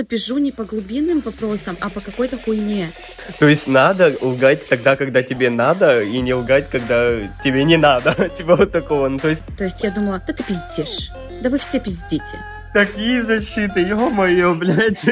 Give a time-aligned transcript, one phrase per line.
[0.00, 2.90] просто пижу не по глубинным вопросам, а по какой-то хуйне.
[3.38, 8.30] То есть надо лгать тогда, когда тебе надо, и не лгать, когда тебе не надо.
[8.38, 9.08] Типа вот такого.
[9.08, 9.42] Ну, то есть...
[9.58, 11.10] То есть я думала, да ты пиздишь.
[11.42, 12.38] Да вы все пиздите.
[12.72, 15.04] Какие защиты, ё-моё, блядь.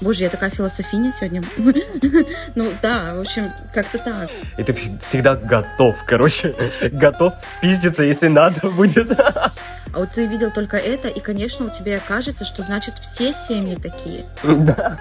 [0.00, 1.42] Боже, я такая философиня сегодня.
[2.54, 4.28] Ну да, в общем, как-то так.
[4.58, 6.54] И ты всегда готов, короче.
[6.90, 9.12] Готов пиздиться, если надо будет.
[9.18, 9.52] А
[9.98, 14.24] вот ты видел только это, и, конечно, у тебя кажется, что значит все семьи такие.
[14.42, 14.98] Да,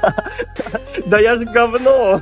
[1.06, 2.22] да я же говно.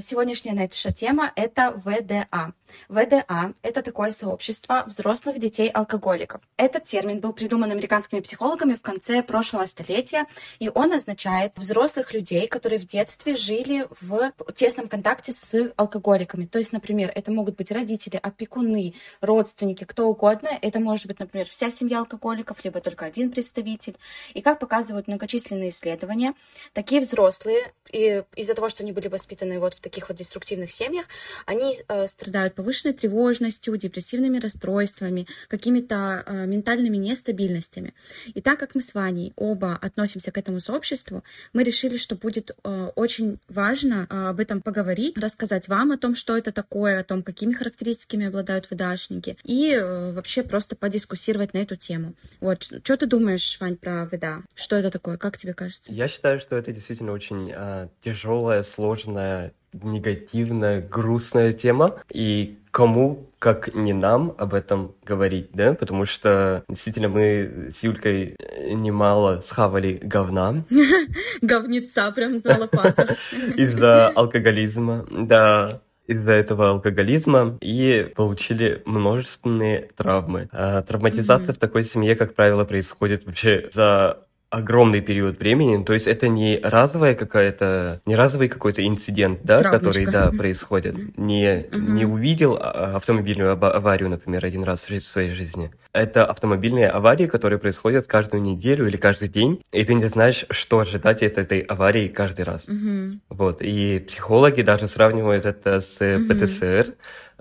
[0.00, 2.52] Сегодняшняя наша тема— это ВДА.
[2.88, 6.40] ВДА— это такое сообщество взрослых детей-алкоголиков.
[6.56, 10.26] Этот термин был придуман американскими психологами в конце прошлого столетия,
[10.58, 16.46] и он означает взрослых людей, которые в детстве жили в тесном контакте с алкоголиками.
[16.46, 20.48] То есть, например, это могут быть родители, опекуны, родственники, кто угодно.
[20.62, 23.96] Это может быть, например, вся семья алкоголиков, либо только один представитель.
[24.34, 26.34] И как показывают многочисленные исследования,
[26.72, 31.06] такие взрослые, из-за того, что они были воспитаны вот в таких вот деструктивных семьях,
[31.44, 37.94] они э, страдают повышенной тревожностью, депрессивными расстройствами, какими-то э, ментальными нестабильностями.
[38.34, 42.50] И так как мы с Ваней оба относимся к этому сообществу, мы решили, что будет
[42.50, 47.04] э, очень важно э, об этом поговорить, рассказать вам о том, что это такое, о
[47.04, 52.14] том, какими характеристиками обладают ВДАшники, и э, вообще просто подискуссировать на эту тему.
[52.40, 54.42] Вот, что ты думаешь, Вань, про ВДА?
[54.56, 55.18] Что это такое?
[55.18, 55.92] Как тебе кажется?
[55.92, 59.52] Я считаю, что это действительно очень э, тяжелая, сложная
[59.82, 67.08] негативная, грустная тема, и кому, как не нам, об этом говорить, да, потому что действительно
[67.08, 68.36] мы с Юлькой
[68.68, 70.62] немало схавали говна.
[71.40, 73.12] Говнеца прям на лопатах.
[73.56, 80.48] Из-за алкоголизма, да из-за этого алкоголизма и получили множественные травмы.
[80.52, 81.56] А травматизация mm-hmm.
[81.56, 86.60] в такой семье, как правило, происходит вообще за огромный период времени, то есть это не
[86.62, 89.86] разовая какая-то, не разовый какой-то инцидент, да, Травмочка.
[89.86, 91.16] который, да, происходит.
[91.18, 91.78] Не, угу.
[91.78, 95.72] не увидел а, автомобильную аварию, например, один раз в своей жизни.
[95.92, 100.78] Это автомобильные аварии, которые происходят каждую неделю или каждый день, и ты не знаешь, что
[100.80, 102.68] ожидать от этой аварии каждый раз.
[102.68, 103.18] Угу.
[103.30, 106.28] Вот, и психологи даже сравнивают это с угу.
[106.28, 106.94] ПТСР,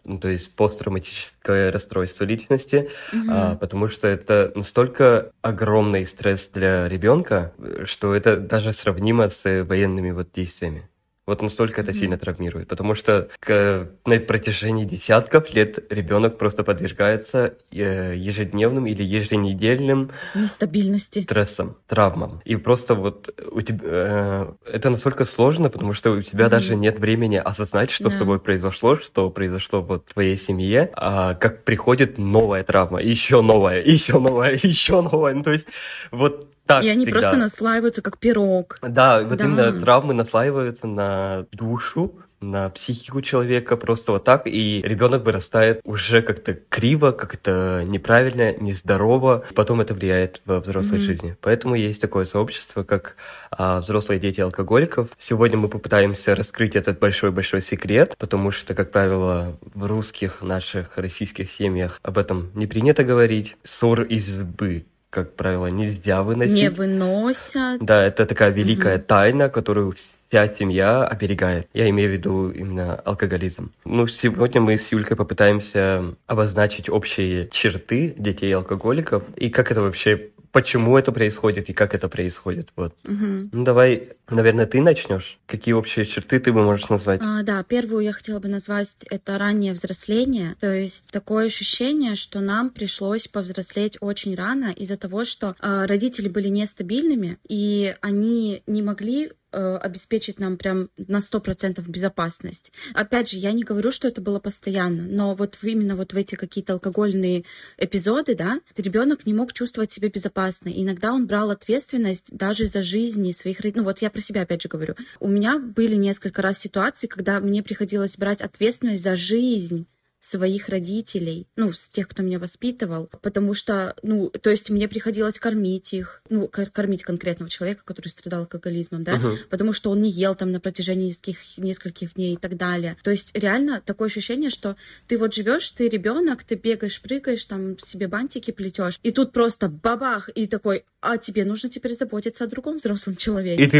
[0.05, 3.25] ну, то есть посттравматическое расстройство личности, mm-hmm.
[3.29, 7.53] а, потому что это настолько огромный стресс для ребенка,
[7.85, 10.87] что это даже сравнимо с военными вот действиями.
[11.27, 17.55] Вот настолько это сильно травмирует, потому что к, на протяжении десятков лет ребенок просто подвергается
[17.71, 22.41] э, ежедневным или еженедельным нестабильности, стрессам, травмам.
[22.45, 26.49] И просто вот у тебя э, это настолько сложно, потому что у тебя mm-hmm.
[26.49, 28.11] даже нет времени осознать, что yeah.
[28.11, 33.41] с тобой произошло, что произошло вот в твоей семье, а как приходит новая травма, еще
[33.41, 35.33] новая, еще новая, еще новая.
[35.33, 35.65] Ну, то есть
[36.11, 37.21] вот так И они всегда.
[37.21, 38.77] просто наслаиваются как пирог.
[38.81, 39.45] Да, вот да.
[39.45, 46.21] именно травмы наслаиваются на душу, на психику человека просто вот так, и ребенок вырастает уже
[46.21, 51.01] как-то криво, как-то неправильно, нездорово, потом это влияет во взрослой mm-hmm.
[51.01, 51.37] жизни.
[51.41, 53.15] Поэтому есть такое сообщество, как
[53.51, 55.09] а, взрослые дети алкоголиков.
[55.17, 61.51] Сегодня мы попытаемся раскрыть этот большой-большой секрет, потому что, как правило, в русских наших российских
[61.51, 63.57] семьях об этом не принято говорить.
[63.63, 66.53] Ссор избы как правило, нельзя выносить.
[66.53, 67.79] Не выносят.
[67.79, 69.05] Да, это такая великая угу.
[69.05, 71.69] тайна, которую вся семья оберегает.
[71.73, 73.71] Я имею в виду именно алкоголизм.
[73.85, 80.97] Ну, сегодня мы с Юлькой попытаемся обозначить общие черты детей-алкоголиков и как это вообще почему
[80.97, 82.69] это происходит и как это происходит.
[82.77, 82.95] Вот.
[83.03, 83.49] Угу.
[83.51, 85.37] Ну, давай, наверное, ты начнешь.
[85.47, 87.19] Какие общие черты ты бы можешь назвать?
[87.21, 90.55] А, да, первую я хотела бы назвать это раннее взросление.
[90.61, 96.29] То есть такое ощущение, что нам пришлось повзрослеть очень рано из-за того, что э, родители
[96.29, 102.71] были нестабильными, и они не могли э, обеспечить нам прям на 100% безопасность.
[102.93, 106.35] Опять же, я не говорю, что это было постоянно, но вот именно вот в эти
[106.35, 107.45] какие-то алкогольные
[107.77, 110.69] эпизоды, да, ребенок не мог чувствовать себя безопасно.
[110.69, 113.81] Иногда он брал ответственность даже за жизни своих родителей.
[113.81, 114.95] Ну вот я про себя опять же говорю.
[115.19, 119.87] У меня были несколько раз ситуации, когда мне приходилось брать ответственность за жизнь
[120.25, 125.37] своих родителей, ну, с тех, кто меня воспитывал, потому что, ну, то есть мне приходилось
[125.37, 129.37] кормить их, ну, кормить конкретного человека, который страдал алкоголизмом, да, uh-huh.
[129.51, 132.97] потому что он не ел там на протяжении нескольких, нескольких дней и так далее.
[133.03, 134.75] То есть реально такое ощущение, что
[135.05, 139.69] ты вот живешь, ты ребенок, ты бегаешь, прыгаешь, там себе бантики плетешь, и тут просто
[139.69, 143.63] бабах, и такой, а тебе нужно теперь заботиться о другом взрослом человеке.
[143.63, 143.77] И ты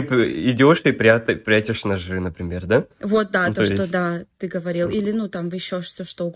[0.52, 2.86] идешь и прятаешь, прячешь ножи, например, да?
[3.02, 3.74] Вот, да, ну, то, то есть...
[3.74, 4.90] что, да, ты говорил.
[4.90, 6.35] Или, ну, там еще все что угодно.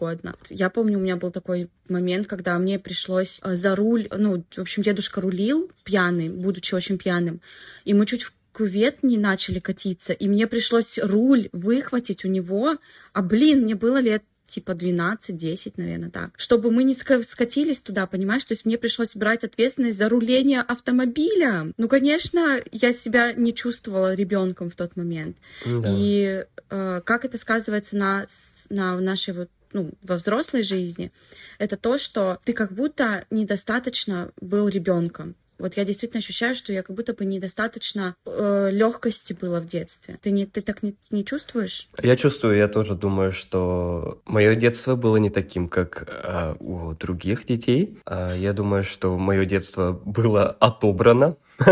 [0.50, 4.60] Я помню, у меня был такой момент, когда мне пришлось э, за руль, ну, в
[4.60, 7.42] общем, дедушка рулил пьяный, будучи очень пьяным,
[7.86, 12.78] и мы чуть в кювет не начали катиться, и мне пришлось руль выхватить у него,
[13.14, 16.32] а, блин, мне было лет типа 12-10, наверное, так.
[16.38, 18.44] Чтобы мы не скатились туда, понимаешь?
[18.44, 21.72] То есть мне пришлось брать ответственность за руление автомобиля.
[21.78, 25.38] Ну, конечно, я себя не чувствовала ребенком в тот момент.
[25.66, 25.94] Да.
[25.96, 28.28] И э, как это сказывается на,
[28.70, 31.12] на нашей вот ну, во взрослой жизни,
[31.58, 35.36] это то, что ты как будто недостаточно был ребенком.
[35.60, 40.18] Вот я действительно ощущаю, что я как будто бы недостаточно э, легкости было в детстве.
[40.22, 41.90] Ты, не, ты так не, не чувствуешь?
[42.02, 47.46] Я чувствую, я тоже думаю, что мое детство было не таким, как э, у других
[47.46, 48.00] детей.
[48.06, 51.36] Э, я думаю, что мое детство было отобрано.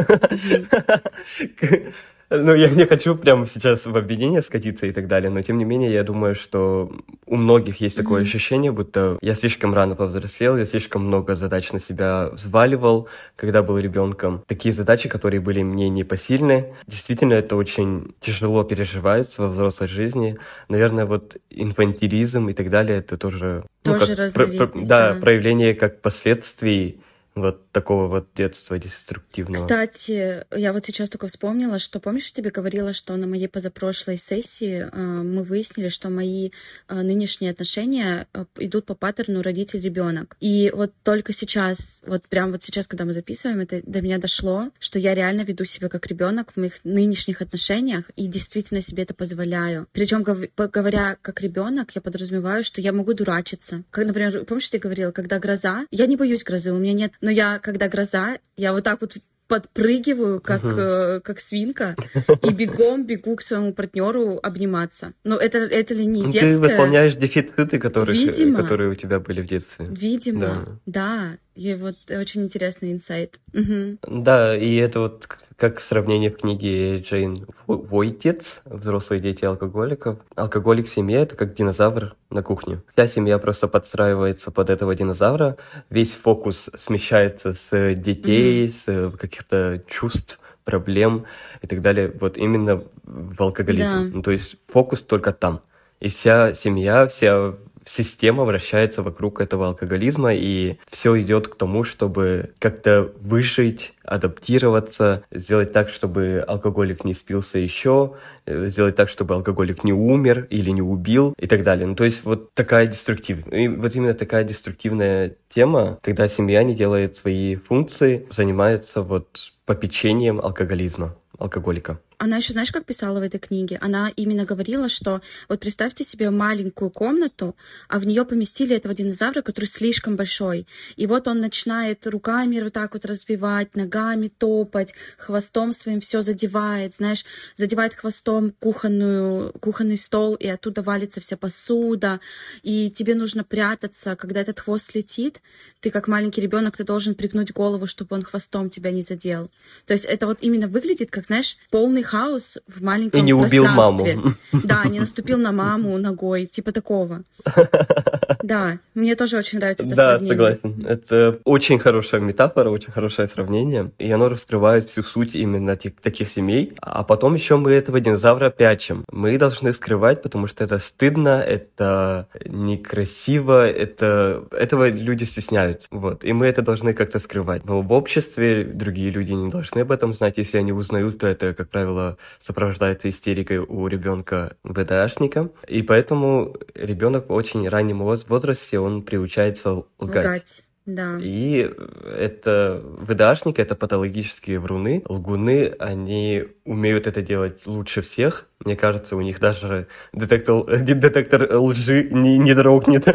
[2.30, 5.64] Ну, я не хочу прямо сейчас в обвинение скатиться и так далее, но тем не
[5.64, 6.92] менее, я думаю, что
[7.26, 8.26] у многих есть такое mm-hmm.
[8.26, 13.08] ощущение, будто я слишком рано повзрослел, я слишком много задач на себя взваливал,
[13.38, 14.44] когда был ребенком.
[14.46, 16.74] Такие задачи, которые были мне непосильны.
[16.86, 20.38] Действительно, это очень тяжело переживается во взрослой жизни.
[20.68, 23.64] Наверное, вот инфантилизм и так далее, это тоже...
[23.86, 27.00] Ну, тоже ну, как, про, про, да, да, проявление как последствий
[27.42, 29.62] вот такого вот детства деструктивного.
[29.62, 34.18] Кстати, я вот сейчас только вспомнила, что помнишь, я тебе говорила, что на моей позапрошлой
[34.18, 36.52] сессии э, мы выяснили, что мои
[36.88, 40.38] э, нынешние отношения э, идут по паттерну родитель-ребенок.
[40.40, 44.72] И вот только сейчас, вот прям вот сейчас, когда мы записываем, это до меня дошло,
[44.80, 49.14] что я реально веду себя как ребенок в моих нынешних отношениях и действительно себе это
[49.14, 49.88] позволяю.
[49.92, 53.84] Причем говоря как ребенок, я подразумеваю, что я могу дурачиться.
[53.92, 57.32] Как, например, помнишь, ты говорила, когда гроза, я не боюсь грозы, у меня нет но
[57.32, 59.18] я, когда гроза, я вот так вот
[59.50, 61.18] подпрыгиваю, как, uh-huh.
[61.18, 61.94] э, как свинка,
[62.42, 65.12] и бегом бегу к своему партнеру обниматься.
[65.26, 66.56] Но это, это ли не детское?
[66.56, 68.62] Ты восполняешь дефициты, которых, Видимо.
[68.62, 69.88] которые у тебя были в детстве.
[69.90, 71.36] Видимо, да.
[71.36, 71.38] да.
[71.58, 73.40] И вот очень интересный инсайт.
[73.54, 73.98] Угу.
[74.22, 80.20] Да, и это вот как сравнение в книге Джейн Войтец «Взрослые дети алкоголиков».
[80.36, 82.84] Алкоголик в семье— это как динозавр на кухне.
[82.88, 85.58] Вся семья просто подстраивается под этого динозавра.
[85.90, 89.14] Весь фокус смещается с детей, mm-hmm.
[89.14, 91.26] с каких-то чувств, проблем
[91.64, 92.14] и так далее.
[92.20, 94.12] Вот именно в алкоголизм.
[94.12, 94.16] Да.
[94.18, 95.62] Ну, то есть фокус только там.
[96.00, 97.56] И вся семья, вся
[97.88, 105.74] система вращается вокруг этого алкоголизма, и все идет к тому, чтобы как-то выжить, адаптироваться, сделать
[105.74, 110.82] так, чтобы алкоголик не спился еще, э, сделать так, чтобы алкоголик не умер или не
[110.82, 111.88] убил и так далее.
[111.88, 116.76] Ну, то есть вот такая деструктивная, и вот именно такая деструктивная тема, когда семья не
[116.76, 123.40] делает свои функции, занимается вот попечением алкоголизма, алкоголика она еще, знаешь, как писала в этой
[123.40, 123.78] книге?
[123.80, 127.56] Она именно говорила, что вот представьте себе маленькую комнату,
[127.88, 130.68] а в нее поместили этого динозавра, который слишком большой.
[130.96, 136.96] И вот он начинает руками вот так вот развивать, ногами топать, хвостом своим все задевает,
[136.96, 137.24] знаешь,
[137.56, 142.20] задевает хвостом кухонную, кухонный стол, и оттуда валится вся посуда.
[142.64, 145.42] И тебе нужно прятаться, когда этот хвост летит.
[145.82, 149.52] Ты как маленький ребенок, ты должен пригнуть голову, чтобы он хвостом тебя не задел.
[149.86, 153.66] То есть это вот именно выглядит, как, знаешь, полный хаос в маленьком И не убил
[153.66, 154.06] маму.
[154.52, 157.24] Да, не наступил на маму ногой, типа такого.
[158.44, 160.86] Да, мне тоже очень нравится это Да, согласен.
[160.88, 166.74] Это очень хорошая метафора, очень хорошее сравнение, и оно раскрывает всю суть именно таких семей.
[166.82, 169.04] А потом еще мы этого динозавра прячем.
[169.12, 174.46] Мы должны скрывать, потому что это стыдно, это некрасиво, это...
[174.52, 175.88] этого люди стесняются.
[175.92, 176.24] Вот.
[176.24, 177.66] И мы это должны как-то скрывать.
[177.66, 180.38] Но в обществе другие люди не должны об этом знать.
[180.38, 185.50] Если они узнают, то это, как правило, правило, сопровождается истерикой у ребенка ВДАшника.
[185.68, 190.26] И поэтому ребенок в очень раннем возрасте, он приучается лгать.
[190.26, 190.64] лгать.
[190.86, 191.20] Да.
[191.22, 191.70] И
[192.18, 195.04] это ВДАшники, это патологические вруны.
[195.06, 198.46] Лгуны, они умеют это делать лучше всех.
[198.66, 203.06] Мне кажется, у них даже детектор, детектор лжи не, не дрогнет.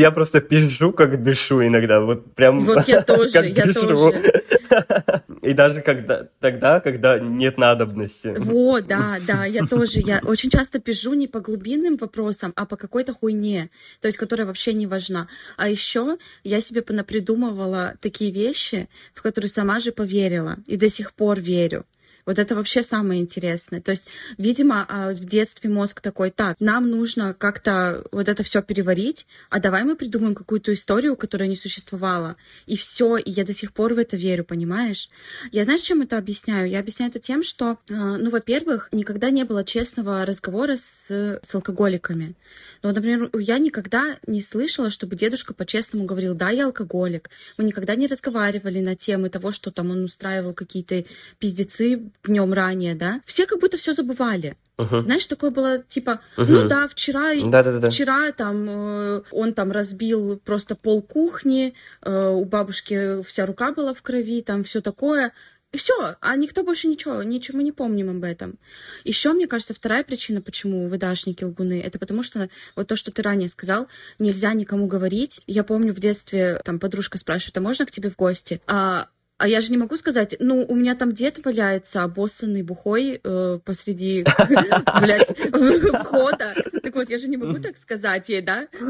[0.00, 2.00] Я просто пишу, как дышу иногда.
[2.00, 4.42] Вот прям Вот я тоже, я тоже.
[5.42, 8.34] И даже когда, тогда, когда нет надобности.
[8.36, 10.00] Вот, да, да, я тоже.
[10.00, 13.70] Я очень часто пишу не по глубинным вопросам, а по какой-то хуйне,
[14.00, 15.28] то есть которая вообще не важна.
[15.56, 21.12] А еще я себе понапридумывала такие вещи, в которые сама же поверила и до сих
[21.14, 21.84] пор верю.
[22.26, 23.80] Вот это вообще самое интересное.
[23.80, 24.06] То есть,
[24.38, 29.60] видимо, а, в детстве мозг такой, так, нам нужно как-то вот это все переварить, а
[29.60, 32.36] давай мы придумаем какую-то историю, которая не существовала.
[32.66, 35.08] И все, и я до сих пор в это верю, понимаешь?
[35.52, 36.68] Я знаешь, чем это объясняю?
[36.68, 41.54] Я объясняю это тем, что, а, ну, во-первых, никогда не было честного разговора с, с
[41.54, 42.34] алкоголиками.
[42.82, 47.30] Ну, например, я никогда не слышала, чтобы дедушка по-честному говорил, да, я алкоголик.
[47.56, 51.04] Мы никогда не разговаривали на темы того, что там он устраивал какие-то
[51.38, 54.56] пиздецы днем ранее, да, все как будто все забывали.
[54.78, 55.02] Uh-huh.
[55.02, 56.46] Знаешь, такое было типа, uh-huh.
[56.46, 57.90] ну да, вчера, Да-да-да.
[57.90, 63.92] вчера там э, он там разбил просто пол кухни, э, у бабушки вся рука была
[63.92, 65.32] в крови, там все такое.
[65.72, 68.58] Все, а никто больше ничего, ничего мы не помним об этом.
[69.04, 73.22] Еще, мне кажется, вторая причина, почему выдашники лгуны, это потому что вот то, что ты
[73.22, 73.86] ранее сказал,
[74.18, 75.42] нельзя никому говорить.
[75.46, 78.60] Я помню в детстве, там подружка спрашивает, а можно к тебе в гости?
[78.66, 79.08] А
[79.40, 83.58] а я же не могу сказать, ну, у меня там дед валяется, обоссанный, бухой э,
[83.64, 84.22] посреди,
[85.00, 86.54] блядь, входа.
[86.82, 88.68] Так вот, я же не могу так сказать ей, да?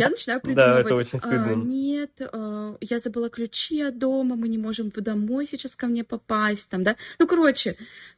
[0.00, 1.10] Я начинаю придумывать.
[1.20, 6.02] А, нет, а, я забыла ключи от дома, мы не можем домой сейчас ко мне
[6.02, 6.96] попасть, там, да?
[7.18, 7.76] Ну, короче,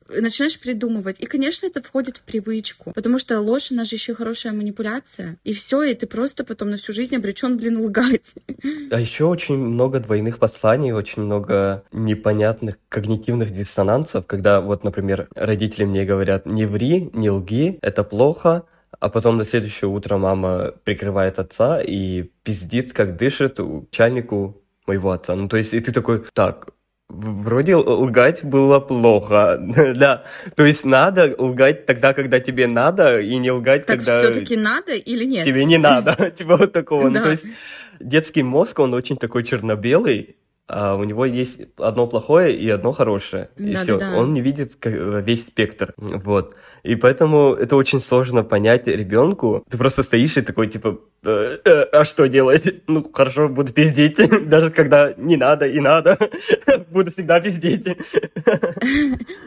[0.08, 1.20] начинаешь придумывать.
[1.20, 5.38] И, конечно, это входит в привычку, потому что ложь, она же еще хорошая манипуляция.
[5.44, 8.34] И все, и ты просто потом на всю жизнь обречен, блин, лгать.
[8.90, 15.84] А еще очень много двойных посланий, очень много непонятных когнитивных диссонансов, когда вот, например, родители
[15.84, 18.64] мне говорят, не ври, не лги, это плохо,
[18.98, 23.58] а потом на следующее утро мама прикрывает отца и пиздит, как дышит
[23.90, 25.34] чайнику моего отца.
[25.34, 26.68] Ну, то есть, и ты такой, так,
[27.08, 29.58] Вроде лгать было плохо,
[29.96, 30.24] да.
[30.56, 34.18] То есть надо лгать тогда, когда тебе надо, и не лгать, так когда...
[34.18, 35.44] все-таки надо или нет?
[35.44, 37.08] Тебе не надо, типа вот такого.
[37.08, 37.44] Ну, то есть
[38.00, 40.36] детский мозг, он очень такой черно-белый,
[40.66, 43.50] а у него есть одно плохое и одно хорошее.
[43.56, 43.98] И да, все.
[43.98, 44.18] Да, да.
[44.18, 45.94] Он не видит весь спектр.
[45.96, 46.56] Вот.
[46.82, 49.64] И поэтому это очень сложно понять ребенку.
[49.68, 52.64] Ты просто стоишь и такой, типа, э, э, а что делать?
[52.88, 54.16] Ну, хорошо, буду пиздеть,
[54.48, 56.16] даже когда не надо и надо.
[56.90, 57.84] буду всегда пиздеть.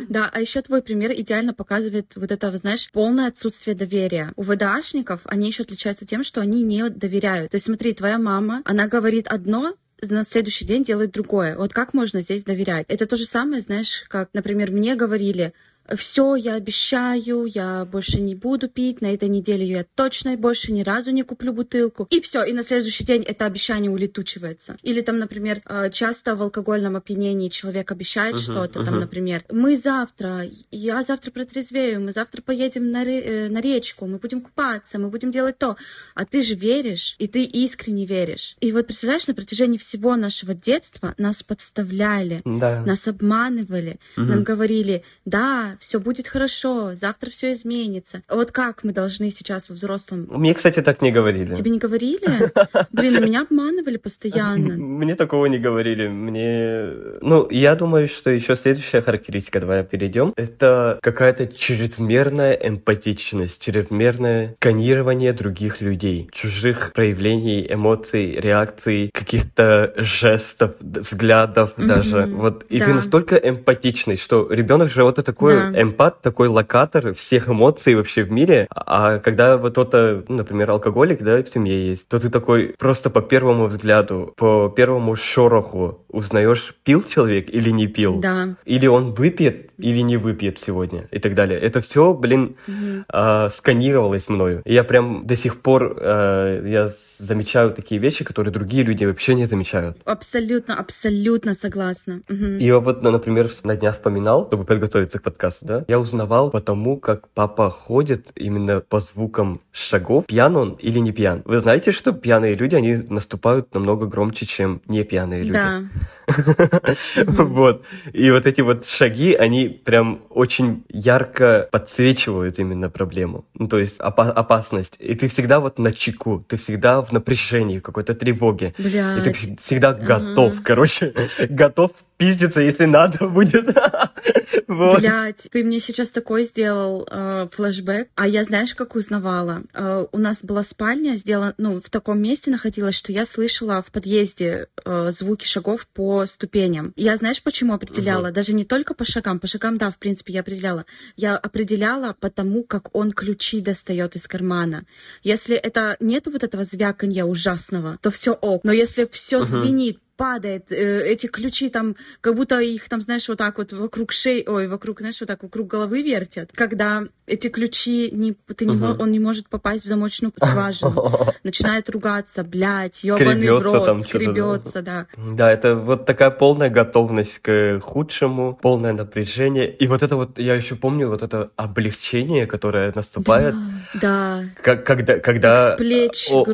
[0.10, 4.34] да, а еще твой пример идеально показывает вот это, знаешь, полное отсутствие доверия.
[4.36, 7.52] У ВДАшников они еще отличаются тем, что они не доверяют.
[7.52, 9.74] То есть смотри, твоя мама, она говорит одно,
[10.08, 11.58] на следующий день делает другое.
[11.58, 12.86] Вот как можно здесь доверять?
[12.88, 15.54] Это то же самое, знаешь, как, например, мне говорили,
[15.96, 20.84] все, я обещаю, я больше не буду пить, на этой неделе я точно больше ни
[20.84, 22.08] разу не куплю бутылку.
[22.10, 24.78] И все, и на следующий день это обещание улетучивается.
[24.84, 28.86] Или там, например, э, часто в алкогольном опьянении человек обещает uh-huh, что-то, uh-huh.
[28.86, 34.18] там, например, мы завтра, я завтра протрезвею, мы завтра поедем на, э, на речку, мы
[34.18, 35.76] будем купаться, мы будем делать то.
[36.16, 38.56] А ты же веришь, и ты искренне веришь.
[38.60, 42.84] И вот представляешь, на протяжении всего нашего детства нас подставляли, да.
[42.86, 44.24] нас обманывали, uh-huh.
[44.24, 48.22] нам говорили, да, все будет хорошо, завтра все изменится.
[48.30, 50.28] Вот как мы должны сейчас во взрослом...
[50.30, 51.54] Мне, кстати, так не говорили.
[51.56, 52.52] Тебе не говорили?
[52.92, 54.76] Блин, а меня обманывали постоянно.
[54.76, 56.08] Мне такого не говорили.
[56.08, 57.20] Мне...
[57.22, 65.34] Ну, я думаю, что еще следующая характеристика, давай перейдем, это какая-то чрезмерная эмпатичность, чрезмерное сканирование
[65.34, 72.26] других людей, чужих проявлений, эмоций, реакций, каких-то жестов, взглядов даже.
[72.26, 72.66] Вот.
[72.70, 78.24] И ты настолько эмпатичный, что ребенок же вот это эмпат такой локатор всех эмоций вообще
[78.24, 78.68] в мире.
[78.70, 83.10] А когда вот кто-то, ну, например, алкоголик, да, в семье есть, то ты такой просто
[83.10, 88.20] по первому взгляду, по первому шороху узнаешь, пил человек или не пил.
[88.20, 88.56] Да.
[88.66, 91.60] Или он выпьет или не выпьет сегодня и так далее.
[91.60, 93.06] Это все, блин, угу.
[93.12, 94.62] э, сканировалось мною.
[94.66, 99.36] И я прям до сих пор э, я замечаю такие вещи, которые другие люди вообще
[99.36, 99.98] не замечают.
[100.06, 102.22] Абсолютно, абсолютно согласна.
[102.30, 102.60] Угу.
[102.60, 107.30] И вот, например, на дня вспоминал, чтобы подготовиться к подкасту, да, я узнавал потому, как
[107.30, 111.42] папа ходит именно по звукам шагов, пьян он или не пьян.
[111.46, 115.54] Вы знаете, что пьяные люди, они наступают намного громче, чем не пьяные люди?
[115.54, 115.82] Да.
[117.26, 117.84] Вот.
[118.14, 123.46] И вот эти вот шаги, они прям очень ярко подсвечивают именно проблему.
[123.54, 124.96] Ну, то есть опасность.
[125.00, 128.74] И ты всегда вот на чеку, ты всегда в напряжении, в какой-то тревоге.
[128.78, 131.14] И ты всегда готов, короче,
[131.50, 133.66] готов пиздиться, если надо будет.
[134.68, 135.00] вот.
[135.00, 139.64] Блять, ты мне сейчас такой сделал э, флешбэк, а я знаешь, как узнавала?
[139.74, 143.92] Э, у нас была спальня сделана, ну, в таком месте находилась, что я слышала в
[143.92, 146.92] подъезде э, звуки шагов по ступеням.
[146.98, 148.28] Я знаешь, почему определяла?
[148.28, 148.34] Угу.
[148.34, 150.86] Даже не только по шагам, по шагам, да, в принципе, я определяла.
[151.16, 154.86] Я определяла потому, как он ключи достает из кармана.
[155.24, 158.66] Если это нет вот этого звяканья ужасного, то все ок.
[158.66, 159.46] Но если все угу.
[159.46, 164.12] звенит, падает, э, эти ключи там, как будто их там, знаешь, вот так вот вокруг
[164.12, 166.50] шеи, ой, вокруг, знаешь, вот так вокруг головы вертят.
[166.54, 171.90] Когда эти ключи, не, ты не, uh он не может попасть в замочную скважину, начинает
[171.90, 175.08] ругаться, блядь, ёбаный в рот, там скребется, да.
[175.16, 179.74] Да, это вот такая полная готовность к худшему, полное напряжение.
[179.74, 183.56] И вот это вот, я еще помню, вот это облегчение, которое наступает.
[183.94, 185.78] Да, Как, когда, когда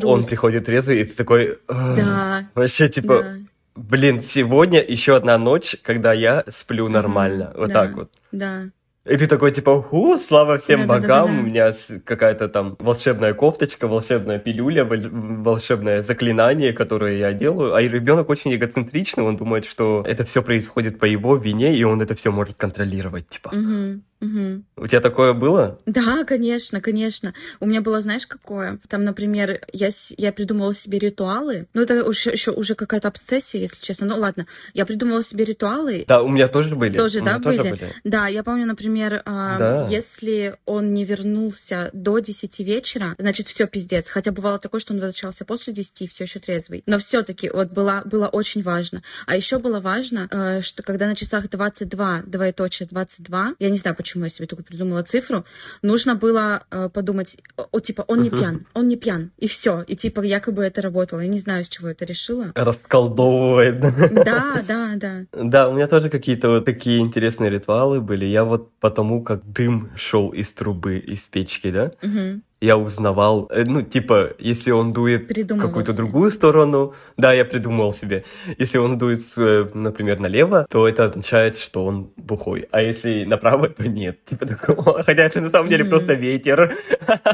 [0.04, 1.58] он приходит трезвый, и ты такой...
[1.66, 2.48] Да.
[2.54, 3.24] Вообще, типа,
[3.76, 7.52] Блин, сегодня еще одна ночь, когда я сплю нормально.
[7.54, 8.10] Вот да, так вот.
[8.32, 8.64] Да.
[9.08, 11.32] И ты такой, типа, ху, слава всем да, богам, да, да, да.
[11.32, 17.74] у меня какая-то там волшебная кофточка, волшебная пилюля, волшебное заклинание, которое я делаю.
[17.74, 22.02] А ребенок очень эгоцентричный, он думает, что это все происходит по его вине, и он
[22.02, 23.50] это все может контролировать, типа.
[23.50, 24.00] Угу.
[24.20, 24.64] Угу.
[24.76, 25.78] У тебя такое было?
[25.86, 27.34] Да, конечно, конечно.
[27.60, 28.78] У меня было, знаешь, какое?
[28.88, 31.66] Там, например, я, я придумала себе ритуалы.
[31.74, 34.06] Ну, это уже, еще уже какая-то обсессия, если честно.
[34.06, 34.46] Ну, ладно.
[34.74, 36.04] Я придумала себе ритуалы.
[36.08, 36.96] Да, у меня тоже были.
[36.96, 37.56] Тоже, да, были?
[37.58, 37.92] Тоже были?
[38.04, 39.86] Да, я помню, например, э, да.
[39.90, 44.08] если он не вернулся до 10 вечера, значит, все пиздец.
[44.08, 46.82] Хотя бывало такое, что он возвращался после 10 все еще трезвый.
[46.86, 49.02] Но все-таки вот было, было очень важно.
[49.26, 53.94] А еще было важно, э, что когда на часах 22, двоеточие 22, я не знаю,
[53.96, 55.44] почему я себе только придумала цифру,
[55.82, 59.82] нужно было э, подумать, о, типа, он не пьян, он не пьян, и все.
[59.86, 61.20] И типа якобы это работало.
[61.20, 62.52] Я не знаю, с чего это решила.
[62.54, 63.80] Расколдовывает.
[63.80, 65.26] Да, да, да.
[65.32, 68.24] Да, у меня тоже какие-то вот такие интересные ритуалы были.
[68.24, 71.92] Я вот потому, как дым шел из трубы, из печки, да,
[72.66, 78.24] я узнавал, э, ну, типа, если он дует какую-то другую сторону, да, я придумал себе.
[78.58, 82.66] Если он дует, э, например, налево, то это означает, что он бухой.
[82.72, 84.24] А если направо, то нет.
[84.24, 85.02] Типа такого.
[85.06, 85.88] Хотя это на самом деле mm-hmm.
[85.88, 86.76] просто ветер.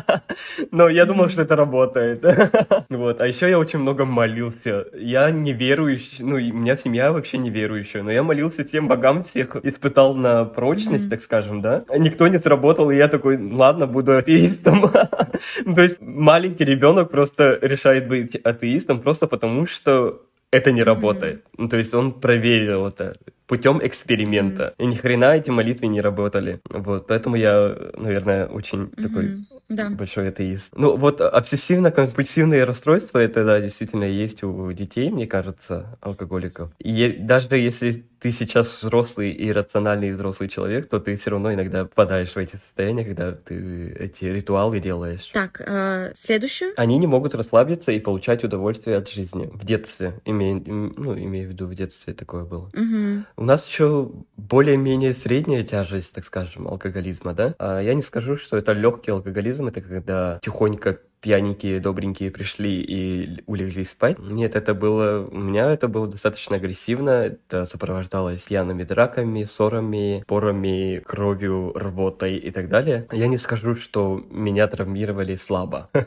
[0.70, 2.22] Но я думал, что это работает.
[2.90, 3.20] вот.
[3.20, 4.84] А еще я очень много молился.
[4.94, 9.24] Я не верующий, ну, у меня семья вообще не верующая, но я молился тем богам
[9.24, 11.82] всех, испытал на прочность, так скажем, да.
[11.96, 14.90] Никто не сработал, и я такой, ладно, буду атеистом.
[15.74, 21.46] То есть маленький ребенок просто решает быть атеистом просто потому, что это не работает.
[21.56, 24.74] Ну, то есть он проверил это путем эксперимента.
[24.78, 26.60] И ни хрена эти молитвы не работали.
[26.68, 29.90] Вот, поэтому я, наверное, очень такой да.
[29.90, 30.74] большой атеист.
[30.76, 36.70] Ну, вот обсессивно-компульсивные расстройства, это, да, действительно есть у детей, мне кажется, алкоголиков.
[36.78, 41.84] И даже если ты сейчас взрослый и рациональный взрослый человек, то ты все равно иногда
[41.84, 45.28] попадаешь в эти состояния, когда ты эти ритуалы делаешь.
[45.32, 46.70] Так, э, следующее.
[46.76, 49.50] Они не могут расслабиться и получать удовольствие от жизни.
[49.52, 52.70] В детстве, имею, ну, имею в виду, в детстве такое было.
[52.74, 53.24] Угу.
[53.36, 57.56] У нас еще более-менее средняя тяжесть, так скажем, алкоголизма, да?
[57.58, 63.42] А я не скажу, что это легкий алкоголизм, это когда тихонько пьяненькие, добренькие пришли и
[63.46, 64.18] улегли спать.
[64.18, 65.26] Нет, это было...
[65.30, 67.10] У меня это было достаточно агрессивно.
[67.10, 73.06] Это сопровождалось пьяными драками, ссорами, порами, кровью, рвотой и так далее.
[73.12, 75.88] Я не скажу, что меня травмировали слабо.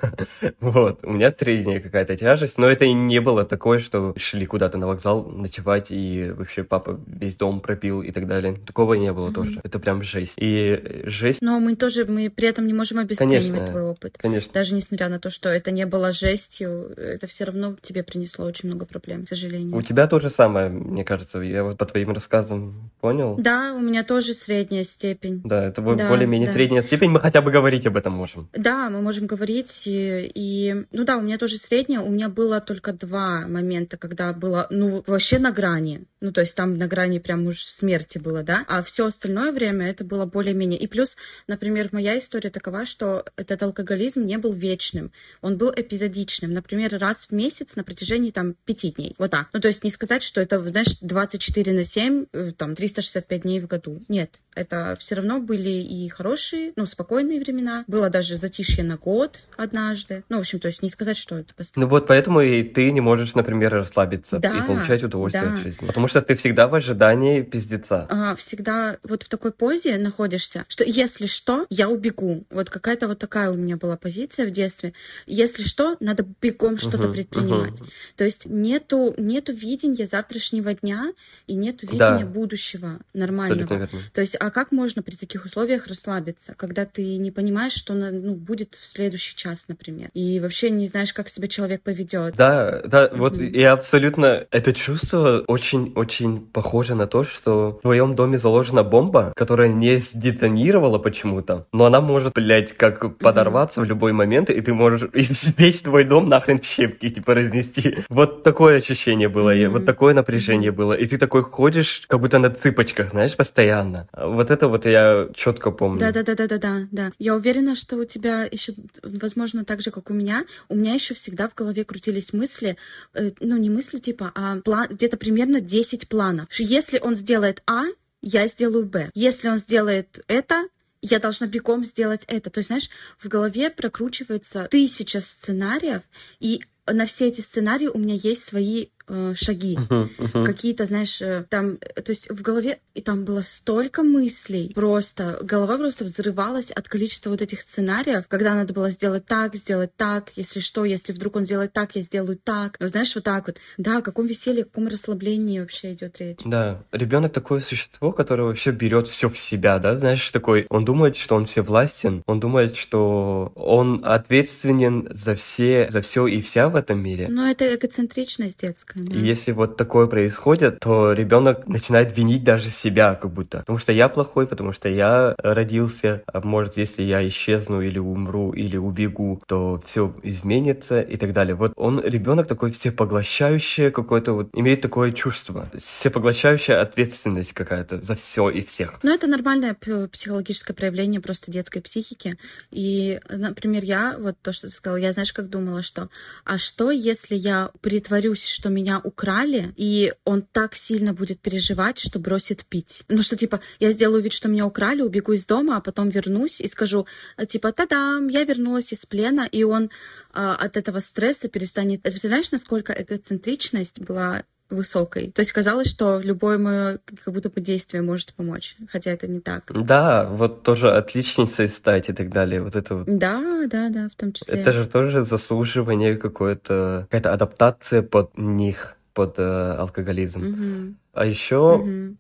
[0.60, 1.00] Вот.
[1.04, 4.88] У меня средняя какая-то тяжесть, но это и не было такое, что шли куда-то на
[4.88, 8.58] вокзал ночевать, и вообще папа весь дом пропил и так далее.
[8.66, 9.62] Такого не было тоже.
[9.64, 10.34] Это прям жесть.
[10.38, 11.42] И жесть...
[11.42, 14.18] Но мы тоже, мы при этом не можем обесценивать твой опыт.
[14.18, 14.52] Конечно.
[14.54, 18.46] Даже несмотря несмотря на то, что это не было жестью, это все равно тебе принесло
[18.46, 19.76] очень много проблем, к сожалению.
[19.76, 23.36] У тебя то же самое, мне кажется, я вот по твоим рассказам понял.
[23.38, 25.42] Да, у меня тоже средняя степень.
[25.44, 26.54] Да, это да, более-менее да.
[26.54, 28.50] средняя степень, мы хотя бы говорить об этом можем.
[28.54, 32.62] Да, мы можем говорить, и, и, ну да, у меня тоже средняя, у меня было
[32.62, 37.20] только два момента, когда было, ну, вообще на грани, ну, то есть там на грани
[37.20, 40.80] прям уж смерти было, да, а все остальное время это было более-менее.
[40.80, 41.16] И плюс,
[41.48, 45.12] например, моя история такова, что этот алкоголизм не был вечным
[45.42, 46.52] он был эпизодичным.
[46.52, 49.16] Например, раз в месяц на протяжении там пяти дней.
[49.18, 49.50] Вот так.
[49.54, 53.60] Ну, то есть не сказать, что это, знаешь, 24 на 7, э, там, 365 дней
[53.60, 54.02] в году.
[54.08, 54.40] Нет.
[54.56, 57.84] Это все равно были и хорошие, ну, спокойные времена.
[57.88, 60.24] Было даже затишье на год однажды.
[60.30, 61.88] Ну, в общем, то есть не сказать, что это постоянно.
[61.88, 65.54] Ну вот поэтому и ты не можешь, например, расслабиться да, и получать удовольствие да.
[65.56, 65.86] от жизни.
[65.86, 68.08] Потому что ты всегда в ожидании пиздеца.
[68.10, 72.46] А, всегда вот в такой позе находишься, что если что, я убегу.
[72.50, 74.94] Вот какая-то вот такая у меня была позиция в детстве.
[75.26, 77.80] Если что, надо бегом что-то uh-huh, предпринимать.
[77.80, 77.90] Uh-huh.
[78.18, 81.14] То есть нету, нету видения завтрашнего дня
[81.48, 82.26] и нету видения да.
[82.26, 83.88] будущего нормального.
[84.14, 88.36] То есть, а как можно при таких условиях расслабиться, когда ты не понимаешь, что ну,
[88.36, 92.36] будет в следующий час, например, и вообще не знаешь, как себя человек поведет.
[92.36, 93.18] Да, да, mm-hmm.
[93.18, 96.05] вот и абсолютно это чувство очень-очень
[96.54, 102.02] похоже на то, что в твоем доме заложена бомба, которая не сдетонировала почему-то, но она
[102.02, 105.10] может, блядь, как подорваться в любой момент, и ты можешь
[105.58, 107.98] весь твой дом нахрен в щепки, типа, разнести.
[108.10, 109.70] Вот такое ощущение было, mm-hmm.
[109.70, 114.08] вот такое напряжение было, и ты такой ходишь, как будто на цыпочках, знаешь, постоянно.
[114.14, 116.00] Вот это вот я четко помню.
[116.00, 117.12] Да-да-да-да-да, да.
[117.20, 121.14] Я уверена, что у тебя еще, возможно, так же, как у меня, у меня еще
[121.14, 122.78] всегда в голове крутились мысли,
[123.14, 126.48] э, ну, не мысли типа, а план, где-то примерно 10 планов.
[126.58, 127.84] Если он сделает А,
[128.22, 129.12] я сделаю Б.
[129.14, 130.68] Если он сделает это,
[131.02, 132.50] я должна бегом сделать это.
[132.50, 136.02] То есть, знаешь, в голове прокручивается тысяча сценариев,
[136.40, 139.76] и на все эти сценарии у меня есть свои э, шаги.
[139.76, 140.46] Uh-huh, uh-huh.
[140.46, 145.78] Какие-то, знаешь, э, там, то есть в голове, и там было столько мыслей, просто, голова
[145.78, 150.60] просто взрывалась от количества вот этих сценариев, когда надо было сделать так, сделать так, если
[150.60, 152.78] что, если вдруг он сделает так, я сделаю так.
[152.80, 153.58] Вот, знаешь, вот так вот.
[153.78, 156.40] Да, о каком веселье, о каком расслаблении вообще идет речь.
[156.46, 161.18] Да, ребенок такое существо, которое вообще берет все в себя, да, знаешь, такой, он думает,
[161.18, 166.70] что он все властен, он думает, что он ответственен за все, за все и вся
[166.70, 167.28] в этом мире.
[167.30, 168.95] Но это эгоцентричность детская.
[168.96, 173.60] И если вот такое происходит, то ребенок начинает винить даже себя, как будто.
[173.60, 176.24] Потому что я плохой, потому что я родился.
[176.32, 181.56] А может, если я исчезну или умру, или убегу, то все изменится и так далее.
[181.56, 185.70] Вот он, ребенок такой всепоглощающий какой-то вот, имеет такое чувство.
[185.78, 189.00] Всепоглощающая ответственность какая-то за все и всех.
[189.04, 192.38] Ну, это нормальное психологическое проявление просто детской психики.
[192.72, 196.10] И, например, я, вот то, что ты сказала, я, знаешь, как думала, что,
[196.46, 202.20] а что, если я притворюсь, что меня украли, и он так сильно будет переживать, что
[202.20, 203.04] бросит пить.
[203.08, 206.62] Ну, что, типа, я сделаю вид, что меня украли, убегу из дома, а потом вернусь
[206.62, 207.06] и скажу,
[207.48, 209.90] типа, та-дам, я вернулась из плена, и он
[210.34, 212.04] а, от этого стресса перестанет...
[212.04, 215.32] Ты представляешь, насколько эгоцентричность была высокой.
[215.32, 219.40] То есть казалось, что любое мое как будто бы действие может помочь, хотя это не
[219.40, 219.72] так.
[219.74, 222.62] Да, вот тоже отличницей стать и так далее.
[222.62, 223.06] Вот это вот.
[223.08, 224.60] Да, да, да, в том числе.
[224.60, 230.48] Это же тоже заслуживание какое-то, какая-то адаптация под них, под э, алкоголизм.
[230.48, 230.96] Угу.
[231.14, 232.16] А еще угу.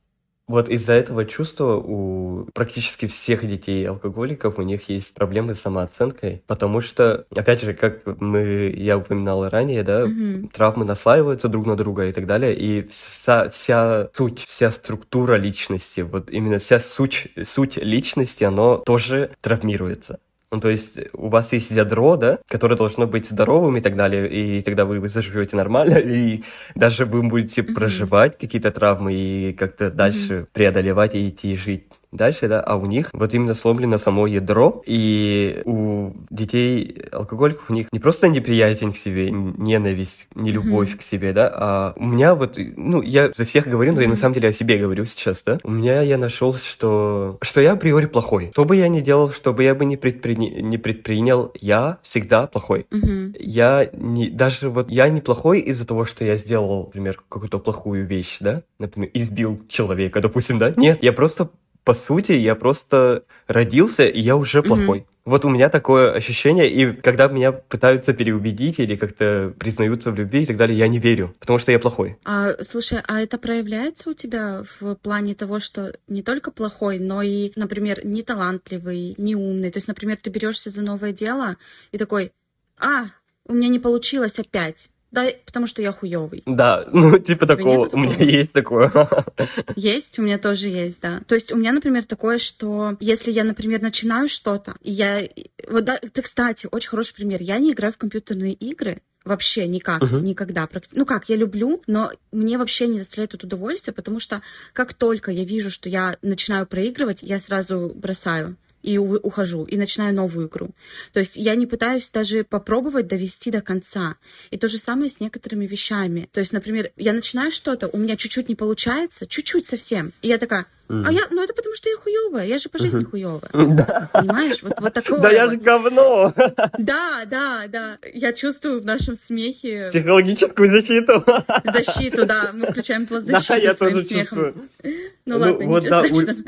[0.47, 6.43] Вот из-за этого чувства у практически всех детей алкоголиков у них есть проблемы с самооценкой,
[6.45, 10.49] потому что, опять же, как мы, я упоминал ранее, да, mm-hmm.
[10.53, 16.01] травмы наслаиваются друг на друга и так далее, и вся, вся суть, вся структура личности,
[16.01, 20.19] вот именно вся суть, суть личности, оно тоже травмируется.
[20.51, 24.29] Ну, то есть у вас есть ядро, да, которое должно быть здоровым и так далее,
[24.29, 26.43] и тогда вы, заживете нормально, и
[26.75, 27.73] даже вы будете mm-hmm.
[27.73, 29.91] проживать какие-то травмы и как-то mm-hmm.
[29.91, 34.81] дальше преодолевать и идти жить дальше, да, а у них вот именно сломлено само ядро,
[34.85, 40.99] и у детей алкоголиков у них не просто неприязнь к себе, ненависть, не любовь mm-hmm.
[40.99, 44.03] к себе, да, а у меня вот, ну, я за всех говорю, но mm-hmm.
[44.03, 47.61] я на самом деле о себе говорю сейчас, да, у меня я нашел, что, что
[47.61, 48.49] я априори плохой.
[48.51, 50.35] Что бы я ни делал, что бы я бы не, предпри...
[50.35, 52.85] не предпринял, я всегда плохой.
[52.91, 53.35] Mm-hmm.
[53.39, 58.05] Я не, даже вот, я не плохой из-за того, что я сделал, например, какую-то плохую
[58.05, 61.49] вещь, да, например, избил человека, допустим, да, нет, я просто
[61.85, 64.99] по сути, я просто родился, и я уже плохой.
[64.99, 65.15] Mm-hmm.
[65.25, 70.43] Вот у меня такое ощущение, и когда меня пытаются переубедить или как-то признаются в любви
[70.43, 72.17] и так далее, я не верю, потому что я плохой.
[72.25, 77.21] А, слушай, а это проявляется у тебя в плане того, что не только плохой, но
[77.21, 79.71] и, например, не талантливый, не умный?
[79.71, 81.57] То есть, например, ты берешься за новое дело
[81.91, 82.31] и такой,
[82.79, 83.05] а,
[83.47, 84.89] у меня не получилось опять.
[85.15, 86.43] Да, потому что я хуёвый.
[86.45, 87.87] Да, ну, типа такого.
[87.91, 88.91] У меня есть такое.
[89.75, 91.21] Есть, у меня тоже есть, да.
[91.27, 95.21] То есть у меня, например, такое, что если я, например, начинаю что-то, я...
[95.69, 97.41] Вот, да, это, кстати, очень хороший пример.
[97.41, 100.21] Я не играю в компьютерные игры, Вообще никак, uh-huh.
[100.21, 100.69] никогда.
[100.91, 105.31] Ну как, я люблю, но мне вообще не доставляет это удовольствие, потому что как только
[105.31, 110.69] я вижу, что я начинаю проигрывать, я сразу бросаю и ухожу, и начинаю новую игру.
[111.11, 114.15] То есть я не пытаюсь даже попробовать довести до конца.
[114.51, 116.29] И то же самое с некоторыми вещами.
[116.31, 120.13] То есть, например, я начинаю что-то, у меня чуть-чуть не получается, чуть-чуть совсем.
[120.21, 123.03] И я такая, а я, ну это потому что я хуевая, я же по жизни
[123.03, 123.49] хуевая.
[123.75, 124.09] Да.
[124.13, 125.19] Понимаешь, вот, вот такое.
[125.19, 126.33] Да я же говно.
[126.77, 127.97] Да, да, да.
[128.13, 129.89] Я чувствую в нашем смехе...
[129.89, 131.23] Психологическую защиту.
[131.65, 132.51] Защиту, да.
[132.53, 134.37] Мы включаем защиту да, я своим тоже смехом.
[134.37, 134.69] Чувствую.
[134.83, 136.03] Ну, ну ладно, вот, да,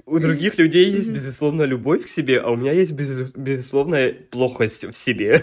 [0.06, 4.14] у, у других людей есть, безусловно, любовь к себе, а у меня есть, без, безусловно,
[4.30, 5.42] плохость в себе.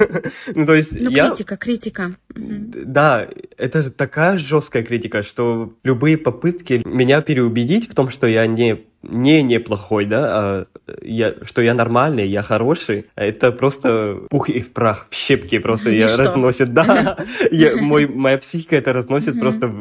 [0.54, 1.28] ну, то есть ну, я...
[1.28, 2.16] критика, критика.
[2.28, 8.83] Да, это такая жесткая критика, что любые попытки меня переубедить в том, что я не
[9.08, 10.64] не неплохой, да, а
[11.02, 16.06] я, что я нормальный, я хороший, это просто пух и прах, в щепки просто я
[16.06, 17.18] разносит, да,
[17.50, 19.72] я, мой, моя психика это разносит просто,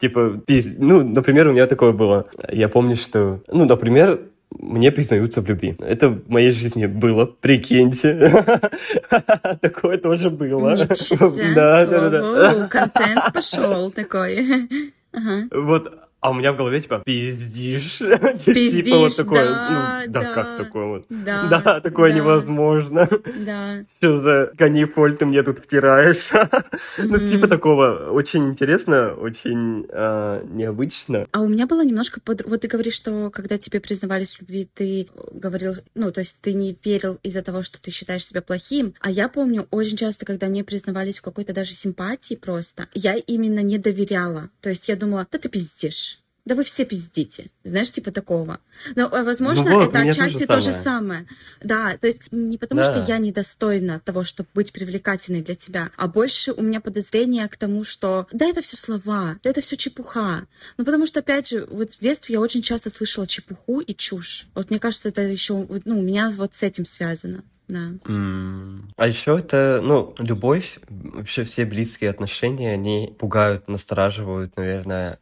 [0.00, 0.42] типа,
[0.78, 5.76] ну, например, у меня такое было, я помню, что, ну, например, мне признаются в любви.
[5.80, 8.44] Это в моей жизни было, прикиньте.
[9.60, 10.76] Такое тоже было.
[10.76, 12.68] Да, да, да.
[12.68, 14.68] Контент пошел такой.
[15.50, 17.98] Вот, а у меня в голове, типа, пиздишь.
[18.44, 21.06] Пиздишь, типа вот такое, да, ну, да, да, как такое вот.
[21.08, 22.16] Да, да такое да.
[22.16, 23.08] невозможно.
[23.46, 23.84] Да.
[23.98, 26.30] Что за канифоль ты мне тут втираешь?
[26.98, 28.10] ну, типа такого.
[28.10, 31.28] Очень интересно, очень э, необычно.
[31.30, 32.20] А у меня было немножко...
[32.20, 32.44] Под...
[32.44, 35.76] Вот ты говоришь, что когда тебе признавались в любви, ты говорил...
[35.94, 38.94] Ну, то есть ты не верил из-за того, что ты считаешь себя плохим.
[39.00, 43.60] А я помню очень часто, когда мне признавались в какой-то даже симпатии просто, я именно
[43.60, 44.50] не доверяла.
[44.60, 46.15] То есть я думала, да ты пиздишь
[46.46, 47.50] да вы все пиздите.
[47.64, 48.60] Знаешь, типа такого.
[48.94, 51.26] Но, э, возможно, ну вот, это отчасти то же самое.
[51.60, 52.92] Да, то есть не потому, да.
[52.92, 57.56] что я недостойна того, чтобы быть привлекательной для тебя, а больше у меня подозрение к
[57.56, 60.46] тому, что да, это все слова, да, это все чепуха.
[60.78, 64.46] Ну, потому что, опять же, вот в детстве я очень часто слышала чепуху и чушь.
[64.54, 67.92] Вот мне кажется, это еще, ну, у меня вот с этим связано да.
[68.96, 75.18] А еще это, ну, любовь, вообще все близкие отношения, они пугают, настораживают, наверное,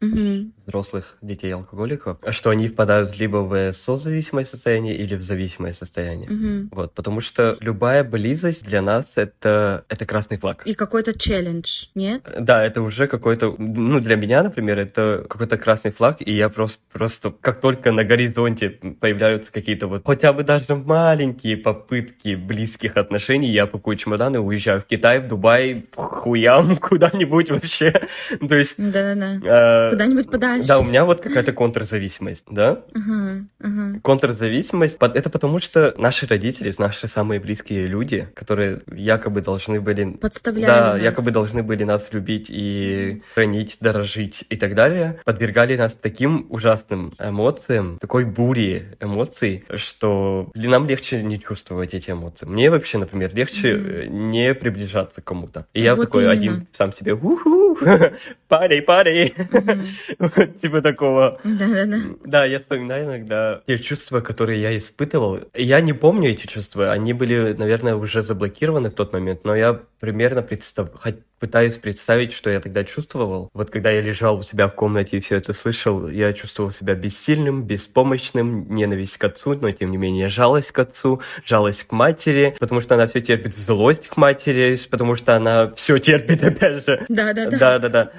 [0.00, 0.52] угу.
[0.66, 6.30] взрослых детей алкоголиков, что они впадают либо в созависимое состояние или в зависимое состояние.
[6.30, 6.68] Угу.
[6.72, 10.66] Вот, потому что любая близость для нас это, это красный флаг.
[10.66, 12.22] И какой-то челлендж, нет?
[12.38, 16.78] Да, это уже какой-то, ну, для меня, например, это какой-то красный флаг, и я просто,
[16.92, 23.50] просто как только на горизонте появляются какие-то вот, хотя бы даже маленькие попытки близких отношений
[23.50, 27.92] я пакую чемоданы, уезжаю в Китай, в Дубай, хуям, куда-нибудь вообще.
[27.92, 28.74] То есть...
[28.76, 29.86] Да-да-да.
[29.86, 30.68] Э, Куда-нибудь подальше.
[30.68, 32.82] Да, у меня вот какая-то контрзависимость, да?
[32.92, 34.00] Uh-huh, uh-huh.
[34.00, 40.12] Контрзависимость, это потому что наши родители, наши самые близкие люди, которые якобы должны были...
[40.12, 41.02] Подставляли Да, нас.
[41.02, 47.14] якобы должны были нас любить и хранить, дорожить и так далее, подвергали нас таким ужасным
[47.18, 52.44] эмоциям, такой бури эмоций, что нам легче не чувствовать чувствовать эти эмоции.
[52.44, 54.06] Мне вообще, например, легче mm-hmm.
[54.08, 55.66] не приближаться к кому-то.
[55.72, 56.32] И я вот такой именно.
[56.32, 57.78] один сам себе, уху,
[58.48, 59.30] парей, парей.
[60.60, 61.40] Типа такого.
[61.44, 61.98] Да-да-да.
[62.24, 65.40] Да, я вспоминаю иногда те чувства, которые я испытывал.
[65.54, 66.90] Я не помню эти чувства.
[66.90, 70.90] Они были, наверное, уже заблокированы в тот момент, но я примерно представ...
[71.38, 73.50] пытаюсь представить, что я тогда чувствовал.
[73.54, 76.96] Вот когда я лежал у себя в комнате и все это слышал, я чувствовал себя
[76.96, 82.56] бессильным, беспомощным, ненависть к отцу, но тем не менее жалость к отцу, жалость к матери,
[82.58, 87.06] потому что она все терпит злость к матери, потому что она все терпит, опять же.
[87.08, 87.56] Да-да-да.
[87.56, 88.10] Да-да-да.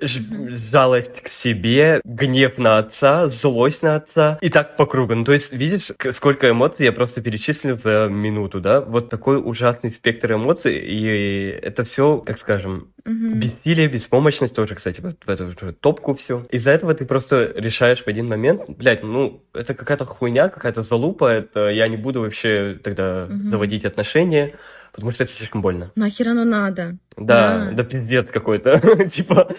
[0.00, 5.14] Жалость к себе, гнев на отца, злость на отца и так по кругу.
[5.14, 8.80] Ну, то есть, видишь, сколько эмоций я просто перечислил за минуту, да?
[8.80, 13.34] Вот такой ужасный спектр эмоций, и это все, как скажем, угу.
[13.34, 16.46] бессилие, беспомощность тоже, кстати, вот в эту же топку все.
[16.50, 21.26] Из-за этого ты просто решаешь в один момент, блядь, ну, это какая-то хуйня, какая-то залупа,
[21.30, 23.48] это я не буду вообще тогда угу.
[23.48, 24.54] заводить отношения,
[24.92, 25.90] потому что это слишком больно.
[25.96, 26.96] Нахер оно надо?
[27.16, 28.80] Да, да, да пиздец какой-то.
[29.12, 29.54] типа,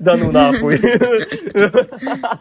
[0.00, 0.80] да ну нахуй.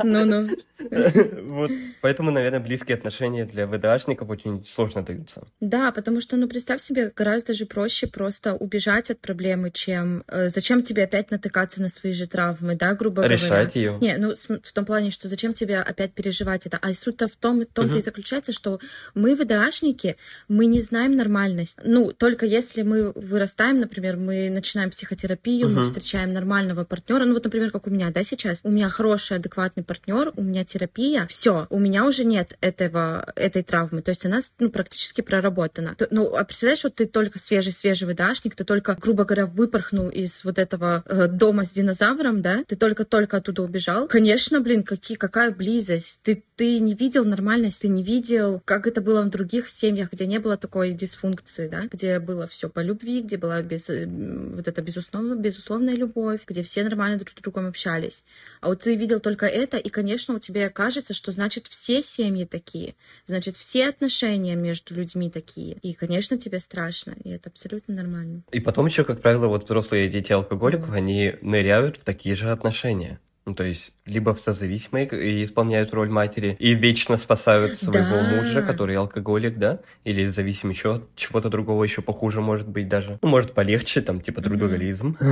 [0.03, 0.49] Ну-ну.
[0.77, 5.47] Вот, поэтому, наверное, близкие отношения для ВДАшников очень сложно даются.
[5.61, 10.49] Да, потому что, ну, представь себе, гораздо же проще просто убежать от проблемы, чем э,
[10.49, 13.35] зачем тебе опять натыкаться на свои же травмы, да, грубо говоря.
[13.35, 13.97] Решать ее.
[14.01, 16.77] Не, ну, в том плане, что зачем тебе опять переживать это.
[16.81, 18.79] А суть-то в том, в том-то и заключается, что
[19.13, 21.79] мы, ВДАшники, мы не знаем нормальность.
[21.83, 27.43] Ну, только если мы вырастаем, например, мы начинаем психотерапию, мы встречаем нормального партнера, ну, вот,
[27.43, 28.59] например, как у меня, да, сейчас.
[28.63, 33.63] У меня хороший, адекватный партнер, у меня терапия, все, у меня уже нет этого, этой
[33.63, 34.01] травмы.
[34.01, 35.95] То есть она ну, практически проработана.
[36.11, 40.59] Ну, а представляешь, вот ты только свежий-свежий выдашник, ты только, грубо говоря, выпорхнул из вот
[40.59, 44.07] этого э, дома с динозавром, да, ты только-только оттуда убежал.
[44.07, 46.21] Конечно, блин, какие, какая близость.
[46.23, 50.25] Ты, ты не видел нормальность, ты не видел, как это было в других семьях, где
[50.25, 54.81] не было такой дисфункции, да, где было все по любви, где была без, вот эта
[54.81, 58.23] безусловно, безусловная любовь, где все нормально друг с другом общались.
[58.61, 62.45] А вот ты видел только это, и, конечно, у тебя кажется, что значит все семьи
[62.45, 62.95] такие,
[63.27, 65.77] значит все отношения между людьми такие.
[65.81, 68.43] И, конечно, тебе страшно, и это абсолютно нормально.
[68.51, 73.19] И потом еще, как правило, вот взрослые дети алкоголиков, они ныряют в такие же отношения.
[73.45, 78.23] Ну, то есть, либо в созависимые и исполняют роль матери, и вечно спасают своего да.
[78.23, 83.19] мужа, который алкоголик, да, или зависим еще от чего-то другого, еще похуже может быть даже.
[83.21, 85.15] Ну, может, полегче, там, типа, трудоголизм.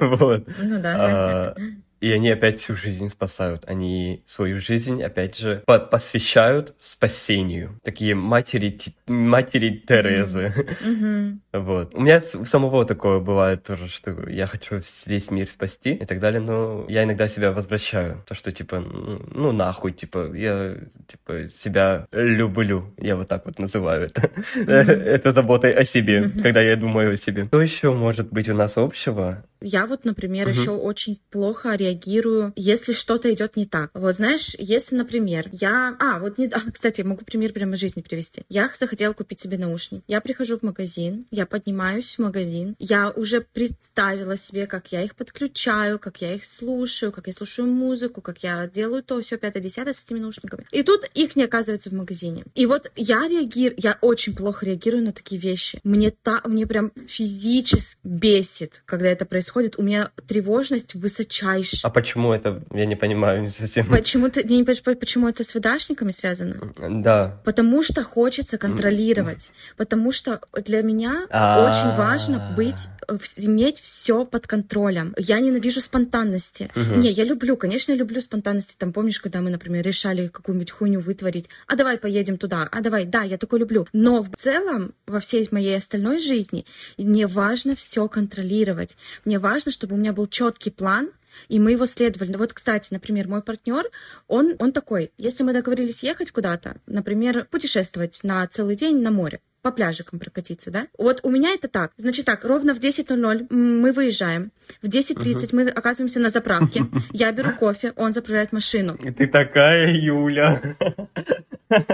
[0.00, 0.46] Вот.
[0.58, 0.94] Ну да.
[0.96, 1.54] А,
[2.02, 3.62] и они опять всю жизнь спасают.
[3.66, 7.78] Они свою жизнь, опять же, по посвящают спасению.
[7.84, 10.52] Такие матери, матери Терезы.
[10.82, 11.38] Mm-hmm.
[11.52, 11.94] Вот.
[11.94, 16.40] У меня самого такое бывает тоже, что я хочу весь мир спасти и так далее,
[16.40, 18.24] но я иногда себя возвращаю.
[18.26, 22.92] То, что, типа, ну, нахуй, типа, я, типа, себя люблю.
[22.98, 24.22] Я вот так вот называю это.
[24.56, 24.66] Mm-hmm.
[24.90, 26.42] это заботой о себе, mm-hmm.
[26.42, 27.44] когда я думаю о себе.
[27.44, 29.44] Что еще может быть у нас общего?
[29.62, 30.58] Я вот, например, угу.
[30.58, 33.90] еще очень плохо реагирую, если что-то идет не так.
[33.94, 35.96] Вот знаешь, если, например, я...
[35.98, 36.46] А, вот не...
[36.46, 38.42] А, кстати, могу пример прямо из жизни привести.
[38.48, 40.04] Я захотела купить себе наушники.
[40.08, 45.14] Я прихожу в магазин, я поднимаюсь в магазин, я уже представила себе, как я их
[45.14, 49.62] подключаю, как я их слушаю, как я слушаю музыку, как я делаю то, все пятое,
[49.62, 50.66] десятое с этими наушниками.
[50.72, 52.44] И тут их не оказывается в магазине.
[52.54, 55.80] И вот я реагирую, я очень плохо реагирую на такие вещи.
[55.84, 61.80] Мне, та, мне прям физически бесит, когда это происходит происходит, у меня тревожность высочайшая.
[61.84, 62.62] А почему это?
[62.72, 63.86] Я не понимаю совсем.
[63.88, 66.72] Почему, ты, не, почему это с выдашниками связано?
[67.02, 67.40] Да.
[67.44, 69.52] Потому что хочется контролировать.
[69.76, 71.68] Потому что для меня а.
[71.68, 72.88] очень важно быть,
[73.36, 75.14] иметь все под контролем.
[75.18, 76.70] Я ненавижу спонтанности.
[76.74, 78.76] Не, я люблю, конечно, я люблю спонтанности.
[78.78, 83.04] Там помнишь, когда мы, например, решали какую-нибудь хуйню вытворить, а давай поедем туда, а давай,
[83.04, 83.86] да, я такое люблю.
[83.92, 86.64] Но в целом во всей моей остальной жизни
[86.96, 88.96] мне важно все контролировать.
[89.24, 91.10] Мне важно, чтобы у меня был четкий план,
[91.48, 92.34] и мы его следовали.
[92.36, 93.84] Вот, кстати, например, мой партнер,
[94.26, 99.40] он, он такой, если мы договорились ехать куда-то, например, путешествовать на целый день на море,
[99.62, 100.88] по пляжикам прокатиться, да?
[100.98, 101.92] Вот у меня это так.
[101.96, 104.50] Значит так, ровно в 10.00 мы выезжаем.
[104.82, 105.48] В 10.30 uh-huh.
[105.52, 106.86] мы оказываемся на заправке.
[107.12, 108.98] Я беру кофе, он заправляет машину.
[108.98, 110.76] Ты такая, Юля.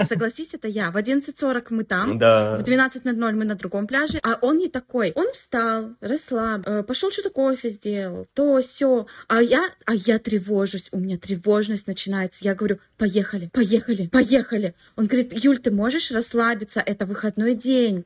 [0.07, 0.91] Согласись, это я.
[0.91, 2.57] В 11.40 мы там, да.
[2.57, 5.11] в 12.00 мы на другом пляже, а он не такой.
[5.15, 9.07] Он встал, расслаб, э, пошел что-то кофе сделал, то все.
[9.27, 12.43] А я, а я тревожусь, у меня тревожность начинается.
[12.43, 14.75] Я говорю, поехали, поехали, поехали.
[14.95, 18.05] Он говорит, Юль, ты можешь расслабиться, это выходной день.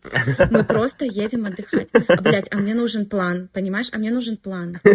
[0.52, 1.90] Мы просто едем отдыхать.
[1.94, 3.90] А, блядь, а мне нужен план, понимаешь?
[3.94, 4.80] А мне нужен план.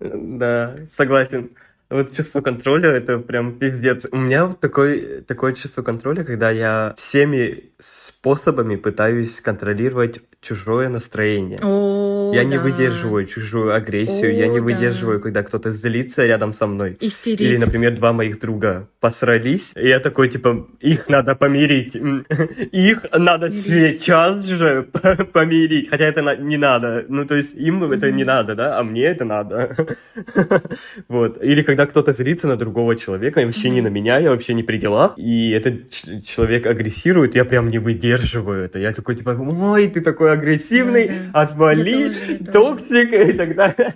[0.00, 1.50] Да, согласен.
[1.90, 4.04] Вот чувство контроля это прям пиздец.
[4.12, 11.58] У меня вот такое, такое чувство контроля, когда я всеми способами пытаюсь контролировать чужое настроение.
[11.62, 12.48] О, я да.
[12.48, 15.22] не выдерживаю чужую агрессию, О, я не выдерживаю, да.
[15.22, 16.96] когда кто-то злится рядом со мной.
[17.00, 17.40] Истерит.
[17.40, 21.96] Или, например, два моих друга посрались, и я такой, типа, их надо помирить.
[22.72, 24.82] Их надо сейчас же
[25.32, 25.90] помирить.
[25.90, 27.04] Хотя это не надо.
[27.08, 29.76] Ну, то есть им это не надо, да, а мне это надо.
[31.08, 31.42] Вот.
[31.42, 34.62] Или когда кто-то злится на другого человека, и вообще не на меня, я вообще не
[34.62, 35.90] при делах, и этот
[36.24, 38.78] человек агрессирует, я прям не выдерживаю это.
[38.78, 43.94] Я такой, типа, ой, ты такой агрессивный, да, отвали, toxic и так далее.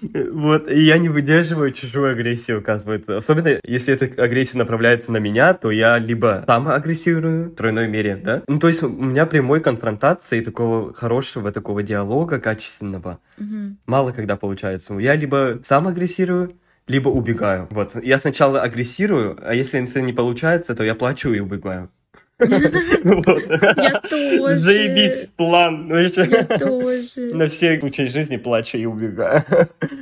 [0.00, 3.16] Вот, и я не выдерживаю чужую агрессию, оказывается.
[3.16, 8.16] Особенно, если эта агрессия направляется на меня, то я либо сам агрессирую в тройной мере,
[8.16, 8.42] да?
[8.46, 13.76] Ну, то есть у меня прямой конфронтации такого хорошего такого диалога качественного угу.
[13.86, 14.94] мало когда получается.
[14.94, 16.56] Я либо сам агрессирую,
[16.86, 17.68] либо убегаю.
[17.70, 21.90] Вот, я сначала агрессирую, а если это не получается, то я плачу и убегаю.
[22.40, 24.58] Я тоже.
[24.58, 25.90] Заебись план.
[25.90, 27.34] Я тоже.
[27.34, 29.44] На все случаи жизни плачу и убегаю.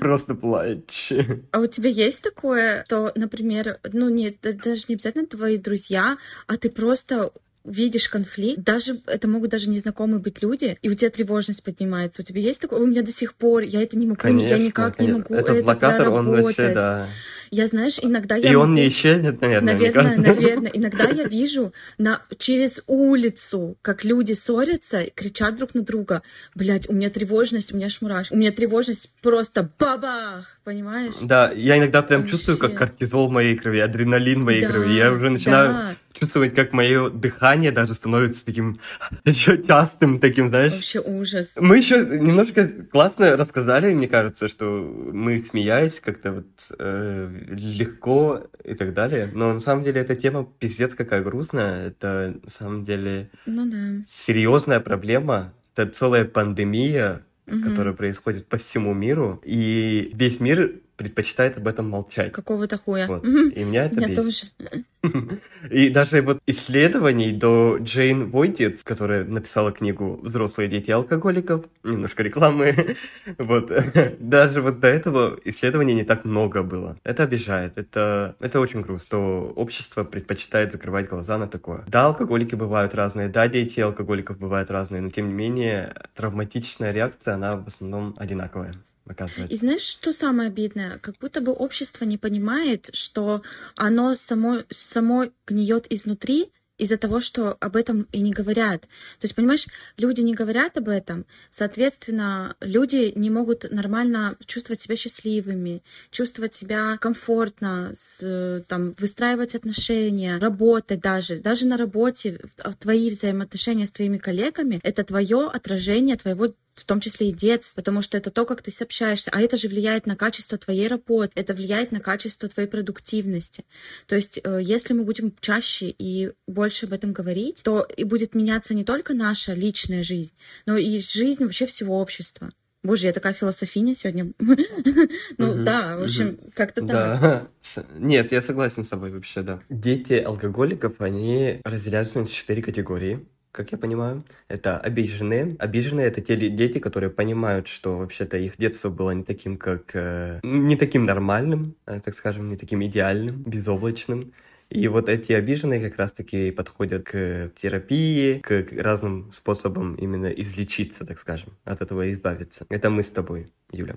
[0.00, 1.12] Просто плачь.
[1.52, 6.56] А у тебя есть такое, что, например, ну нет, даже не обязательно твои друзья, а
[6.56, 7.30] ты просто
[7.66, 12.22] видишь конфликт, даже это могут даже незнакомые быть люди, и у тебя тревожность поднимается.
[12.22, 12.80] У тебя есть такое?
[12.80, 15.16] У меня до сих пор, я это не могу, конечно, я никак конечно.
[15.16, 16.28] не могу это, это блокатор, проработать.
[16.28, 17.08] Он вообще, да.
[17.50, 20.20] Я, знаешь, иногда я И он не исчезнет, наверное, Наверное, кажется.
[20.40, 20.70] наверное.
[20.72, 26.22] Иногда я вижу на, через улицу, как люди ссорятся, кричат друг на друга.
[26.54, 28.30] Блять, у меня тревожность, у меня шмураш.
[28.32, 31.14] У меня тревожность просто бабах, понимаешь?
[31.22, 32.86] Да, я иногда прям чувствую, как Вообще.
[32.86, 34.92] кортизол в моей крови, адреналин в моей Да, крови.
[34.94, 35.94] Я уже начинаю да.
[36.12, 38.78] чувствовать, как мое дыхание даже становится таким
[39.24, 40.72] еще частым, таким, знаешь.
[40.72, 41.56] Вообще ужас.
[41.60, 46.46] Мы еще немножко классно рассказали, мне кажется, что мы смеялись как-то вот
[46.78, 49.28] э, легко и так далее.
[49.32, 51.88] Но на самом деле эта тема пиздец какая грустная.
[51.88, 54.02] Это на самом деле Ну да.
[54.08, 55.52] серьезная проблема.
[55.74, 57.62] Это целая пандемия, Мгм.
[57.62, 62.32] которая происходит по всему миру, и весь мир предпочитает об этом молчать.
[62.32, 63.06] Какого-то хуя.
[63.06, 63.24] Вот.
[63.24, 64.52] И меня это Меня бесит.
[64.58, 64.84] тоже.
[65.70, 72.96] И даже вот исследований до Джейн Войдиц, которая написала книгу «Взрослые дети алкоголиков», немножко рекламы,
[73.38, 73.70] вот,
[74.18, 76.96] даже вот до этого исследований не так много было.
[77.04, 81.84] Это обижает, это, это очень грустно, что общество предпочитает закрывать глаза на такое.
[81.86, 87.34] Да, алкоголики бывают разные, да, дети алкоголиков бывают разные, но тем не менее травматичная реакция,
[87.34, 88.74] она в основном одинаковая,
[89.06, 89.54] оказывается.
[89.54, 90.98] И знаешь, что самое обидное?
[90.98, 93.42] Как будто бы общество не понимает, что
[93.76, 98.82] оно само, само гниет изнутри из-за того, что об этом и не говорят.
[98.82, 104.96] То есть, понимаешь, люди не говорят об этом, соответственно, люди не могут нормально чувствовать себя
[104.96, 111.36] счастливыми, чувствовать себя комфортно, с, там, выстраивать отношения, работать даже.
[111.36, 112.40] Даже на работе
[112.78, 118.02] твои взаимоотношения с твоими коллегами— это твое отражение твоего в том числе и детства, потому
[118.02, 121.54] что это то, как ты общаешься, а это же влияет на качество твоей работы, это
[121.54, 123.64] влияет на качество твоей продуктивности.
[124.06, 128.34] То есть, э, если мы будем чаще и больше об этом говорить, то и будет
[128.34, 130.32] меняться не только наша личная жизнь,
[130.66, 132.50] но и жизнь вообще всего общества.
[132.86, 134.32] Боже, я такая философиня сегодня.
[135.38, 137.20] Ну да, в общем, как-то так.
[137.20, 137.48] Да.
[137.98, 139.60] Нет, я согласен с тобой вообще, да.
[139.68, 143.26] Дети алкоголиков, они разделяются на четыре категории,
[143.56, 144.22] как я понимаю.
[144.48, 145.56] Это обиженные.
[145.58, 149.94] Обиженные— это те дети, которые понимают, что вообще-то их детство было не таким, как...
[149.94, 154.32] э, не таким нормальным, э, так скажем, не таким идеальным, безоблачным.
[154.68, 161.20] И вот эти обиженные как раз-таки подходят к терапии, к разным способам именно излечиться, так
[161.20, 162.66] скажем, от этого избавиться.
[162.68, 163.96] Это мы с тобой, Юля.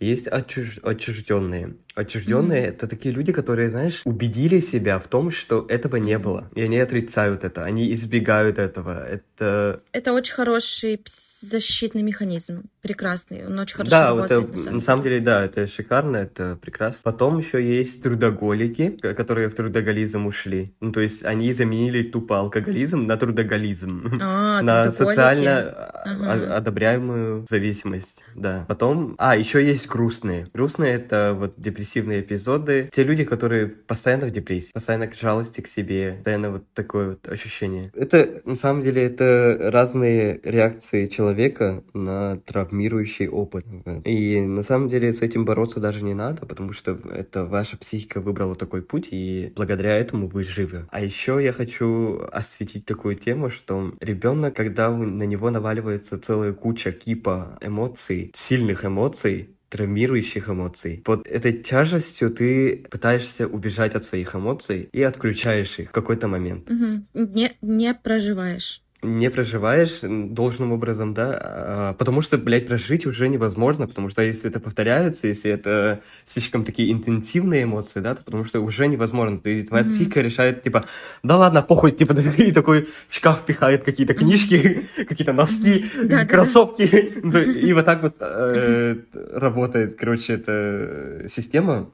[0.00, 0.78] Есть отчуж...
[0.82, 1.76] отчужденные.
[1.94, 6.48] Отчужденные это такие люди, которые, знаешь, убедили себя в том, что этого не было.
[6.54, 9.06] И они отрицают это, они избегают этого.
[9.06, 14.44] Это Это очень хороший защитный механизм, прекрасный, он очень хорошо Да, работает.
[14.44, 17.00] это, на самом на самом деле, да, это шикарно, это прекрасно.
[17.02, 20.72] Потом еще есть трудоголики, которые в трудоголизм ушли.
[20.80, 24.18] Ну, то есть они заменили тупо алкоголизм на трудоголизм.
[24.22, 24.96] А, на трудоголики.
[24.96, 26.56] социально а- Ага.
[26.56, 28.64] одобряемую зависимость, да.
[28.68, 30.46] Потом, а, еще есть грустные.
[30.54, 32.88] Грустные— это вот депрессивные эпизоды.
[32.92, 37.28] Те люди, которые постоянно в депрессии, постоянно к жалости к себе, постоянно вот такое вот
[37.28, 37.90] ощущение.
[37.94, 43.66] Это, на самом деле, это разные реакции человека на травмирующий опыт.
[44.04, 48.20] И на самом деле с этим бороться даже не надо, потому что это ваша психика
[48.20, 50.86] выбрала такой путь, и благодаря этому вы живы.
[50.90, 56.92] А еще я хочу осветить такую тему, что ребенок, когда на него наваливается целая куча
[56.92, 61.00] кипа эмоций, сильных эмоций, травмирующих эмоций.
[61.04, 66.68] Под этой тяжестью ты пытаешься убежать от своих эмоций и отключаешь их в какой-то момент.
[66.68, 67.06] Мгм.
[67.14, 68.82] Не, не проживаешь.
[69.02, 74.50] Не проживаешь должным образом, да, а, потому что, блядь, прожить уже невозможно, потому что если
[74.50, 79.38] это повторяется, если это слишком такие интенсивные эмоции, да, то потому что уже невозможно.
[79.38, 79.92] Ты, твоя Мгм.
[79.92, 80.84] психика решает, типа,
[81.22, 85.86] да ладно, похуй, типа, и такой в шкаф пихает какие-то книжки, какие-то носки,
[86.28, 86.82] кроссовки,
[87.66, 88.96] и вот так вот э,
[89.32, 91.90] работает, короче, эта система.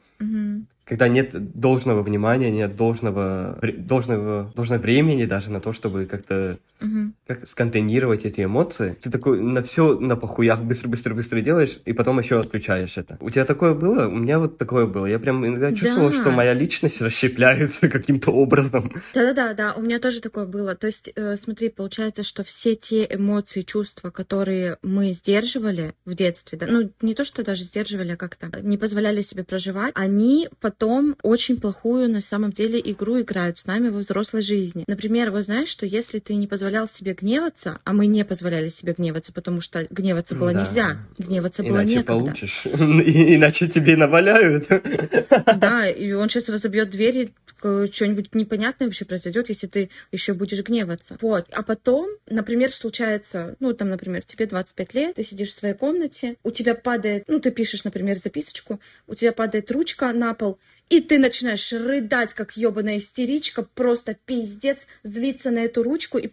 [0.85, 7.15] Когда нет должного внимания, нет должного, должного, должного времени даже на то, чтобы как-то Мгм.
[7.27, 8.97] как сконтейнировать эти эмоции.
[9.01, 13.17] Ты такой на все на похуях быстро-быстро-быстро делаешь, и потом еще отключаешь это.
[13.21, 14.07] У тебя такое было?
[14.07, 15.07] У меня вот такое было.
[15.07, 16.13] Я прям иногда Да.
[16.13, 18.93] что моя личность расщепляется каким-то образом.
[19.15, 20.75] Да-да-да, да, у меня тоже такое было.
[20.75, 26.59] То есть, э, смотри, получается, что все те эмоции, чувства, которые мы сдерживали в детстве,
[26.59, 31.17] да, ну, не то, что даже сдерживали, а как-то не позволяли себе проживать, они потом
[31.23, 34.85] очень плохую, на самом деле, игру играют с нами во взрослой жизни.
[34.87, 38.93] Например, вот знаешь, что если ты не позволял себе гневаться, а мы не позволяли себе
[38.93, 40.61] гневаться, потому что гневаться было Да.
[40.63, 42.25] нельзя, гневаться было Иначе некогда.
[42.25, 42.63] получишь.
[42.67, 42.71] И-
[43.37, 44.67] Иначе тебе наваляют.
[45.59, 47.31] Да, и он сейчас разобьет дверь, и
[47.63, 51.17] э, что-нибудь непонятное вообще произойдет, если ты еще будешь гневаться.
[51.21, 51.47] Вот.
[51.53, 56.35] А потом, например, случается, ну, там, например, тебе 25 лет, ты сидишь в своей комнате,
[56.43, 60.59] у тебя падает, ну, ты пишешь, например, записочку, у тебя падает ручка на пол,
[60.89, 66.19] и ты начинаешь рыдать, как ебаная истеричка, просто пиздец, злиться на эту ручку.
[66.19, 66.29] И,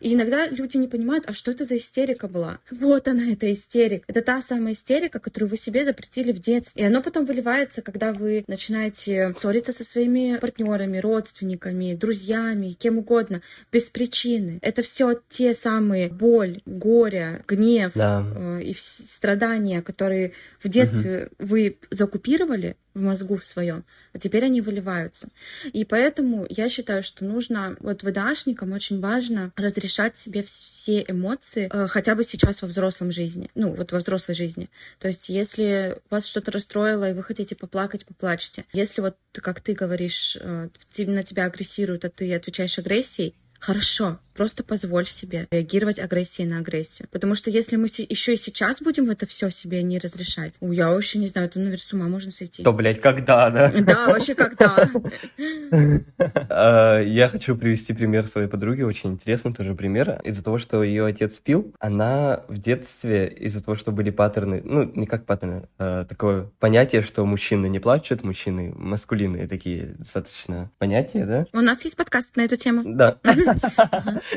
[0.00, 2.60] и иногда люди не понимают, а что это за истерика была?
[2.70, 4.04] Вот она, эта истерика.
[4.06, 6.82] Это та самая истерика, которую вы себе запретили в детстве.
[6.82, 13.42] И оно потом выливается, когда вы начинаете ссориться со своими партнерами, родственниками, друзьями, кем угодно,
[13.72, 14.60] без причины.
[14.62, 18.24] Это все те самые боль, горе, гнев Да.
[18.24, 20.32] э, и страдания, которые
[20.62, 25.28] в детстве вы закупировали в мозгу в своем, а теперь они выливаются.
[25.72, 31.86] И поэтому я считаю, что нужно, вот ВДАшникам очень важно разрешать себе все эмоции, э,
[31.88, 34.70] хотя бы сейчас во взрослом жизни, ну, вот во взрослой жизни.
[34.98, 38.64] То есть, если вас что-то расстроило, и вы хотите поплакать, поплачьте.
[38.72, 40.68] Если вот, как ты говоришь, э,
[40.98, 47.08] на тебя агрессируют, а ты отвечаешь агрессией, Хорошо, просто позволь себе реагировать агрессией на агрессию.
[47.10, 50.88] Потому что если мы еще и сейчас будем это все себе не разрешать, у, я
[50.88, 52.62] вообще не знаю, это, наверное, с ума можно сойти.
[52.62, 53.72] То, блядь, когда, да?
[53.72, 54.88] Да, вообще когда.
[56.48, 60.20] А, Я хочу привести пример своей подруги, очень интересный тоже пример.
[60.24, 64.90] Из-за того, что ее отец пил, она в детстве, из-за того, что были паттерны, ну,
[64.94, 71.24] не как паттерны, а такое понятие, что мужчины не плачут, мужчины маскулинные такие достаточно понятия,
[71.24, 71.46] да?
[71.52, 72.82] У нас есть подкаст на эту тему.
[72.84, 73.18] Да.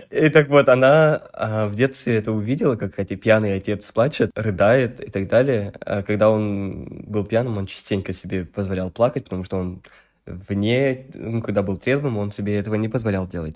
[0.09, 4.99] И так вот, она а, в детстве это увидела, как эти пьяный отец плачет, рыдает
[4.99, 5.73] и так далее.
[5.81, 9.83] А когда он был пьяным, он частенько себе позволял плакать, потому что он
[10.25, 13.55] вне, ну, когда был трезвым, он себе этого не позволял делать.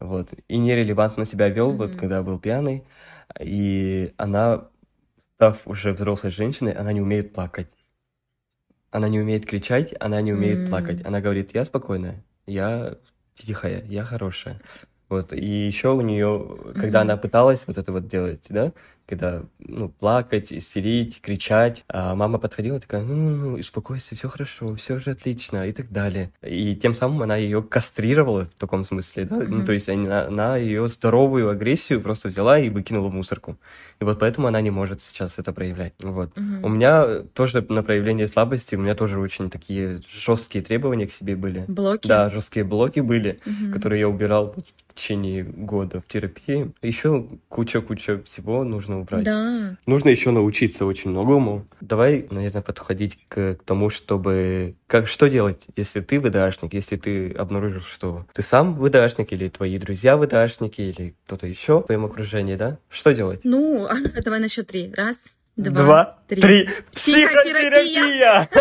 [0.00, 0.30] Вот.
[0.48, 2.84] И нерелевантно себя вел, вот когда был пьяный.
[3.40, 4.68] И она,
[5.34, 7.68] став уже взрослой женщиной, она не умеет плакать.
[8.90, 10.66] Она не умеет кричать, она не умеет М.
[10.66, 11.00] плакать.
[11.04, 12.96] Она говорит, я спокойная, я
[13.34, 14.60] тихая, я хорошая.
[15.12, 18.72] Вот, и еще у нее, когда она пыталась вот это вот делать, да,
[19.12, 24.74] когда, ну, плакать, истерить, кричать, а мама подходила такая, ну, ну, ну, успокойся, все хорошо,
[24.76, 26.30] все же отлично, и так далее.
[26.42, 29.66] И тем самым она ее кастрировала в таком смысле, да, ну, Мгм.
[29.66, 33.58] то есть она, она ее здоровую агрессию просто взяла и выкинула в мусорку.
[34.00, 35.92] И вот поэтому она не может сейчас это проявлять.
[36.00, 36.34] Вот.
[36.34, 36.64] Мгм.
[36.64, 41.36] У меня тоже на проявление слабости, у меня тоже очень такие жесткие требования к себе
[41.36, 41.66] были.
[41.68, 42.08] Блоки.
[42.08, 43.72] Да, жесткие блоки были, Мгм.
[43.74, 44.54] которые я убирал
[44.88, 46.72] в течение года в терапии.
[46.82, 49.24] Еще куча-куча всего нужно убрать.
[49.24, 49.76] Да.
[49.86, 51.66] Нужно еще научиться очень многому.
[51.80, 54.76] Давай, наверное, подходить к, к тому, чтобы...
[54.86, 59.78] Как, что делать, если ты ВДАшник, если ты обнаружил, что ты сам ВДАшник, или твои
[59.78, 62.78] друзья ВДАшники, или кто-то еще в твоем окружении, да?
[62.88, 63.40] Что делать?
[63.44, 63.88] Ну,
[64.24, 64.92] давай на счет три.
[64.94, 66.40] Раз, два, Два, три.
[66.40, 66.68] три.
[66.92, 68.48] Психотерапия!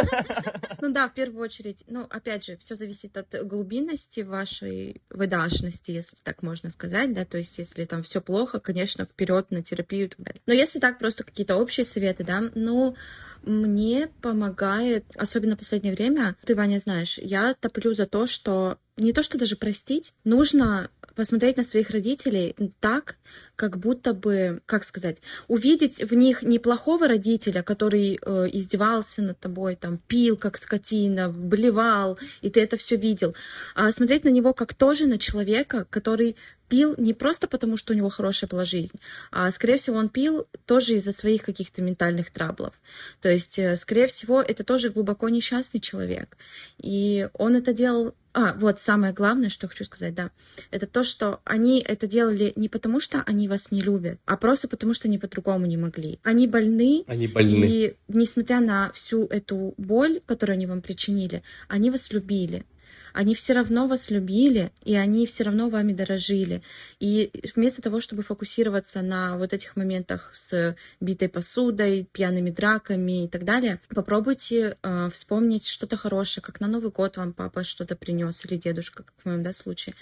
[0.82, 6.18] Ну да, в первую очередь, ну, опять же, все зависит от глубинности вашей выдашности, если
[6.24, 10.10] так можно сказать, да, то есть если там все плохо, конечно, вперед на терапию и
[10.10, 10.42] так далее.
[10.48, 12.96] Но если так, просто какие-то общие советы, да, ну,
[13.44, 19.14] мне помогает, особенно в последнее время, ты, Ваня, знаешь, я топлю за то, что не
[19.14, 23.18] то, что даже простить, нужно посмотреть на своих родителей так,
[23.62, 29.40] как будто бы, как сказать, увидеть в них не плохого родителя, который э, издевался над
[29.40, 33.36] тобой, там, пил как скотина, блевал, и ты это все видел,
[33.76, 36.36] а смотреть на него как тоже на человека, который
[36.72, 38.98] пил не просто потому, что у него хорошая была жизнь,
[39.30, 42.74] а, скорее всего, он пил тоже из-за своих каких-то ментальных траблов.
[43.22, 46.38] То есть, э, скорее всего, это тоже глубоко несчастный человек.
[46.82, 48.16] И он это делал...
[48.34, 50.32] А, вот самое главное, что хочу сказать, да,
[50.72, 54.68] это то, что они это делали не потому, что они вас не любят, а просто
[54.68, 56.20] потому, что они по-другому не могли.
[56.24, 57.66] Они больны, Они больны.
[57.66, 62.66] и несмотря на всю эту боль, которую они вам причинили, они вас любили.
[63.14, 66.62] Они все равно вас любили, и они все равно вами дорожили.
[67.00, 73.28] И вместо того, чтобы фокусироваться на вот этих моментах с битой посудой, пьяными драками и
[73.28, 78.46] так далее, попробуйте э, вспомнить что-то хорошее, как на Новый год вам папа что-то принес,
[78.46, 79.96] или дедушка, как в моем да, случае,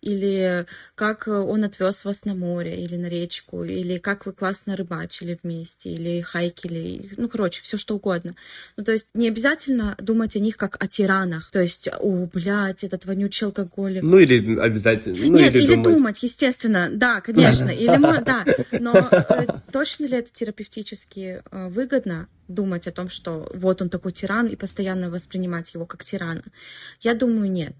[0.00, 5.38] или как он отвез вас на море или на речку, или как вы классно рыбачили
[5.42, 8.34] вместе, или хайкили, ну, короче, все что угодно.
[8.76, 12.84] Ну, то есть не обязательно думать о них как о тиранах, то есть, о, блядь,
[12.84, 14.02] этот вонючий алкоголик.
[14.02, 15.16] Ну или обязательно.
[15.18, 15.82] Ну Нет, или, или думать.
[15.96, 22.86] думать, естественно, да, конечно, или да, но э, точно ли это терапевтически э, выгодно думать
[22.86, 26.42] о том, что вот он такой тиран и постоянно воспринимать его как тирана?
[27.00, 27.74] Я думаю, нет.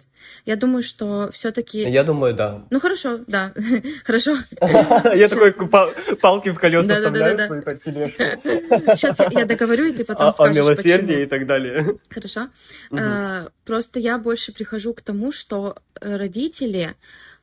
[0.46, 2.64] Я думаю, что все-таки Я думаю, да.
[2.70, 3.52] ну хорошо, да,
[4.04, 4.36] хорошо.
[4.60, 8.22] Я такой пал- палки в колеса вставляю свою тележку.
[8.96, 11.22] Сейчас я, договорю, и ты потом О о скажешь, милосердии почему.
[11.22, 11.96] и так далее.
[12.08, 12.48] Хорошо.
[12.92, 16.94] Э, Просто я больше прихожу к тому, что э, родители,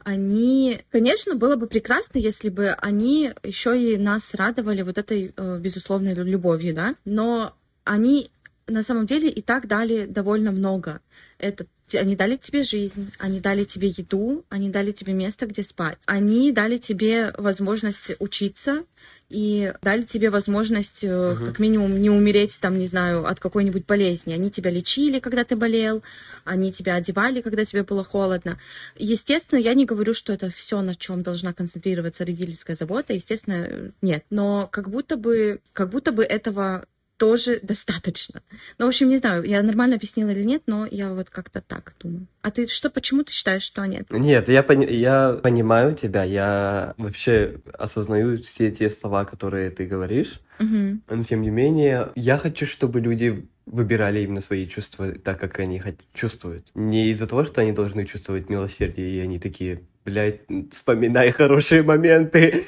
[0.05, 5.59] они, конечно, было бы прекрасно, если бы они еще и нас радовали вот этой э,
[5.59, 7.53] безусловной лю- любовью, да, но
[7.83, 8.31] они
[8.67, 11.01] на самом деле и так дали довольно много.
[11.39, 11.65] Это
[11.95, 15.97] они дали тебе жизнь, они дали тебе еду, они дали тебе место, где спать.
[16.05, 18.83] Они дали тебе возможность учиться,
[19.29, 21.45] и дали тебе возможность угу.
[21.45, 24.33] как минимум не умереть там, не знаю, от какой-нибудь болезни.
[24.33, 26.01] Они тебя лечили, когда ты болел,
[26.45, 28.59] они тебя одевали, когда тебе было холодно.
[28.97, 33.13] Естественно, я не говорю, что это все, на чем должна концентрироваться родительская забота.
[33.13, 34.25] Естественно, нет.
[34.31, 36.85] Но как будто бы, как будто бы этого
[37.19, 38.41] тоже достаточно.
[38.77, 41.93] Ну, в общем, не знаю, я нормально объяснила или нет, но я вот как-то так
[41.99, 42.27] думаю.
[42.41, 44.09] А ты что, почему ты считаешь, что нет?
[44.09, 50.39] Нет, я, пони- я понимаю тебя, я вообще осознаю все те слова, которые ты говоришь,
[50.59, 50.99] угу.
[51.09, 55.81] но тем не менее, я хочу, чтобы люди выбирали именно свои чувства так, как они
[56.13, 56.71] чувствуют.
[56.73, 60.41] Не из-за того, что они должны чувствовать милосердие, и они такие, блядь,
[60.71, 62.65] вспоминай хорошие моменты.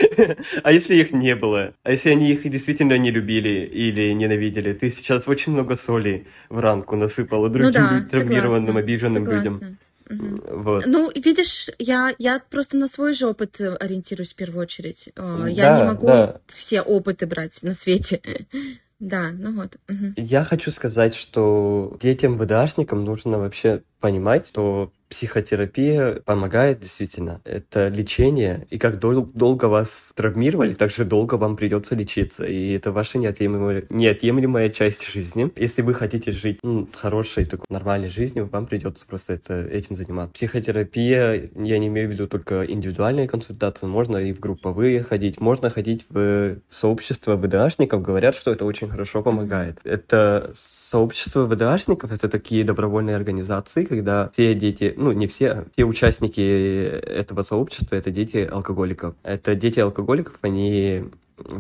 [0.64, 1.74] а если их не было?
[1.84, 4.74] А если они их действительно не любили или ненавидели?
[4.74, 9.50] Ты сейчас очень много соли в ранку насыпала другим ну да, травмированным, обиженным согласна.
[9.50, 9.78] людям.
[10.10, 10.62] Угу.
[10.64, 10.86] Вот.
[10.86, 15.10] Ну, видишь, я, я просто на свой же опыт ориентируюсь в первую очередь.
[15.16, 16.42] Э, я да, не могу да.
[16.48, 18.22] все опыты брать на свете.
[19.02, 19.78] Да, ну вот.
[19.90, 20.14] Угу.
[20.18, 27.42] Я хочу сказать, что детям ВДАшникам нужно вообще понимать, что психотерапия помогает действительно.
[27.44, 32.46] Это лечение, и как дол- долго вас травмировали, так же долго вам придется лечиться.
[32.46, 35.52] И это ваша неотъемлемая, неотъемлемая часть жизни.
[35.58, 40.34] Если вы хотите жить ну, хорошей, такой нормальной жизнью, вам придется просто это, этим заниматься.
[40.34, 45.70] Психотерапия, я не имею в виду только индивидуальные консультации, можно и в групповые ходить, можно
[45.70, 49.80] ходить в сообщество ВДАшников, говорят, что это очень хорошо помогает.
[49.84, 56.42] Это сообщество ВДАшников, это такие добровольные организации, когда все дети, ну, не все, те участники
[56.42, 59.16] этого сообщества, это дети алкоголиков.
[59.24, 61.06] Это дети алкоголиков, они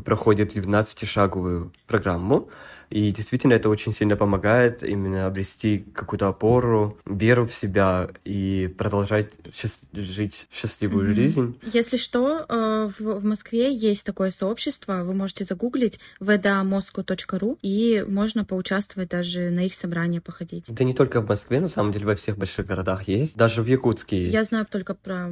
[0.05, 2.49] проходят 12-шаговую программу,
[2.91, 9.31] и действительно это очень сильно помогает именно обрести какую-то опору, веру в себя и продолжать
[9.53, 9.79] счаст...
[9.93, 11.15] жить счастливую mm-hmm.
[11.15, 11.59] жизнь.
[11.63, 19.09] Если что, э, в Москве есть такое сообщество, вы можете загуглить vdamoscow.ru и можно поучаствовать
[19.09, 20.69] даже на их собрания походить.
[20.69, 23.67] Это не только в Москве, на самом деле во всех больших городах есть, даже в
[23.67, 24.33] Якутске есть.
[24.33, 25.29] Я знаю только про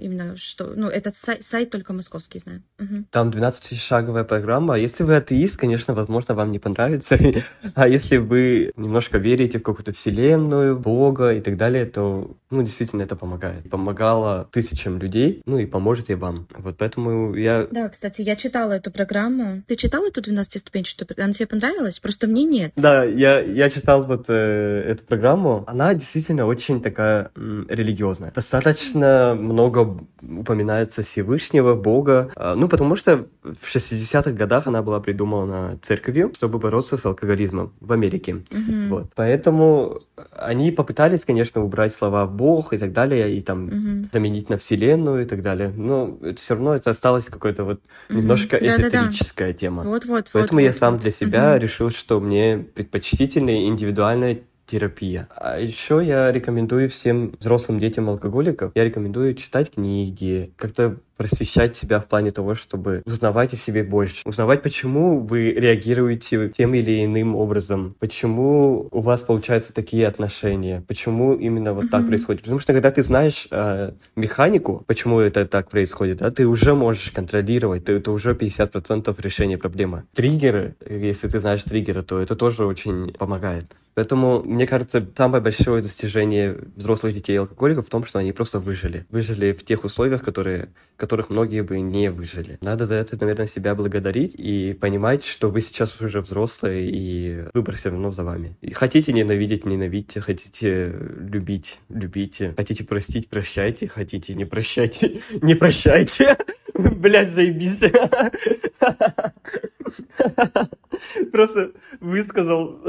[0.00, 2.62] именно что, ну этот сайт, сайт только московский знаю.
[2.80, 3.04] Угу.
[3.10, 4.78] Там 12-шаговая программа.
[4.78, 7.44] Если вы атеист, конечно, возможно, вам не понравится рыцарей.
[7.74, 13.02] А если вы немножко верите в какую-то вселенную, Бога и так далее, то, ну, действительно,
[13.02, 13.68] это помогает.
[13.70, 16.46] Помогало тысячам людей, ну, и поможет и вам.
[16.58, 17.66] Вот поэтому я...
[17.70, 19.62] Да, кстати, я читала эту программу.
[19.66, 21.22] Ты читал эту 12-ступенчатую?
[21.22, 21.98] Она тебе понравилась?
[21.98, 22.72] Просто мне нет.
[22.76, 25.64] Да, я, я читал вот э, эту программу.
[25.66, 28.32] Она действительно очень такая м, религиозная.
[28.32, 32.30] Достаточно много упоминается Всевышнего, Бога.
[32.36, 37.06] А, ну, потому что в 60-х годах она была придумана церковью, чтобы бороться бороться с
[37.06, 38.32] алкоголизмом в Америке.
[38.32, 38.88] Mm-hmm.
[38.88, 39.12] Вот.
[39.14, 40.00] Поэтому
[40.32, 44.08] они попытались, конечно, убрать слова «бог» и так далее, и там mm-hmm.
[44.12, 45.70] заменить на Вселенную и так далее.
[45.70, 48.16] Но все равно это осталось какой-то вот mm-hmm.
[48.16, 49.58] немножко эзотерическая Да-да-да.
[49.58, 49.82] тема.
[49.84, 50.30] Вот-вот.
[50.32, 51.60] Поэтому вот, я вот, сам для себя mm-hmm.
[51.60, 55.28] решил, что мне предпочтительнее индивидуальная терапия.
[55.36, 62.00] А еще я рекомендую всем взрослым детям алкоголиков, я рекомендую читать книги, как-то просвещать себя
[62.00, 64.22] в плане того, чтобы узнавать о себе больше.
[64.24, 71.34] Узнавать, почему вы реагируете тем или иным образом, почему у вас получаются такие отношения, почему
[71.34, 71.88] именно вот mm-hmm.
[71.88, 72.42] так происходит.
[72.42, 77.10] Потому что когда ты знаешь э, механику, почему это так происходит, да, ты уже можешь
[77.10, 80.04] контролировать, ты, это уже 50% решения проблемы.
[80.14, 83.66] Триггеры, если ты знаешь триггеры, то это тоже очень помогает.
[83.94, 89.04] Поэтому, мне кажется, самое большое достижение взрослых детей алкоголиков в том, что они просто выжили.
[89.10, 90.70] Выжили в тех условиях, которые,
[91.12, 92.56] которых многие бы не выжили.
[92.62, 97.76] Надо за это, наверное, себя благодарить и понимать, что вы сейчас уже взрослые, и выбор
[97.76, 98.56] все равно за вами.
[98.62, 106.38] И хотите ненавидеть, ненавидьте, хотите любить, любите, хотите простить, прощайте, хотите не прощайте, не прощайте.
[106.74, 107.78] Блять, заебись.
[111.30, 112.80] Просто высказал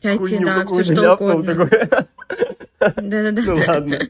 [0.00, 1.68] Дайте, да, все что угодно.
[2.96, 3.42] Да-да-да.
[3.42, 4.00] Ну ладно.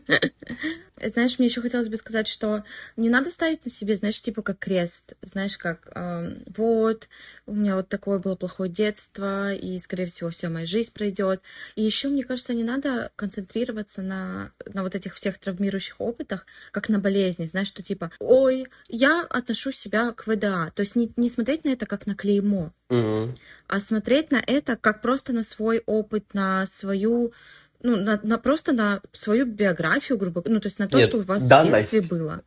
[1.01, 2.65] Знаешь, мне еще хотелось бы сказать, что
[2.97, 5.15] не надо ставить на себе, знаешь, типа как крест.
[5.23, 7.09] Знаешь, как э, вот,
[7.47, 11.43] у меня вот такое было плохое детство, и, скорее всего, вся моя жизнь пройдет.
[11.75, 16.89] И еще, мне кажется, не надо концентрироваться на, на вот этих всех травмирующих опытах, как
[16.89, 17.45] на болезни.
[17.45, 20.71] Знаешь, что типа, ой, я отношу себя к ВДА.
[20.75, 23.37] То есть не, не смотреть на это как на клеймо, mm-hmm.
[23.67, 27.33] а смотреть на это как просто на свой опыт, на свою
[27.85, 31.09] ну, на, на просто на свою биографию, грубо говоря, ну, то есть на то, Нет,
[31.09, 31.89] что у вас данность.
[31.89, 32.41] в детстве было.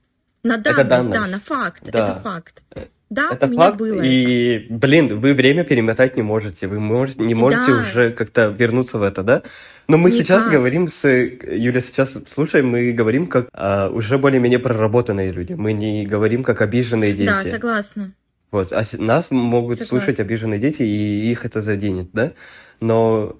[0.44, 2.04] На данность, данность, да, на факт, да.
[2.04, 2.64] это факт.
[3.10, 4.04] Да, Это у меня факт, было это.
[4.04, 7.78] и, блин, вы время перемотать не можете, вы можете, не можете Да.
[7.78, 9.44] уже как-то вернуться в это, да?
[9.88, 10.52] Но мы сейчас Никак.
[10.52, 11.08] говорим с...
[11.08, 16.62] Юля, сейчас слушай, мы говорим как а, уже более-менее проработанные люди, мы не говорим как
[16.62, 17.28] обиженные дети.
[17.28, 18.12] Да, согласна.
[18.52, 20.00] Вот, а нас могут Согласна.
[20.00, 22.34] слушать обиженные дети, и их это заденет, да?
[22.82, 23.40] Но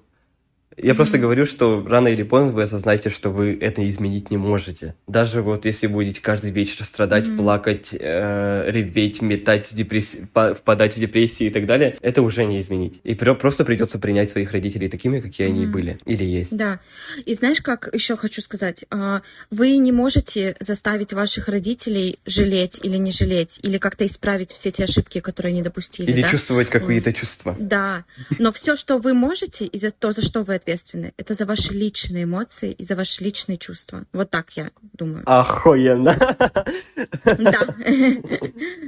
[0.82, 1.22] я просто Мгм.
[1.22, 4.94] говорю, что рано или поздно вы осознаете, что вы это изменить не можете.
[5.06, 7.36] Даже вот если будете каждый вечер страдать, Мгм.
[7.38, 12.60] плакать, э, реветь, метать, депресс- па- впадать в депрессии и так далее, это уже не
[12.60, 13.00] изменить.
[13.04, 15.72] И просто придется принять своих родителей такими, какие они Мгм.
[15.72, 16.56] были или есть.
[16.56, 16.80] Да.
[17.24, 18.84] И знаешь, как еще хочу сказать?
[18.90, 24.70] А, Вы не можете заставить ваших родителей жалеть или не жалеть, или как-то исправить все
[24.70, 26.10] те ошибки, которые они допустили.
[26.10, 26.28] Или да?
[26.28, 27.56] чувствовать какие-то чувства.
[27.58, 28.04] Да,
[28.38, 31.72] но все, что вы можете, и за то, за что вы ответственны, это за ваши
[31.72, 34.04] личные эмоции и за ваши личные чувства.
[34.12, 35.22] Вот так я думаю.
[35.26, 36.14] Охуенно!
[37.38, 37.74] Да.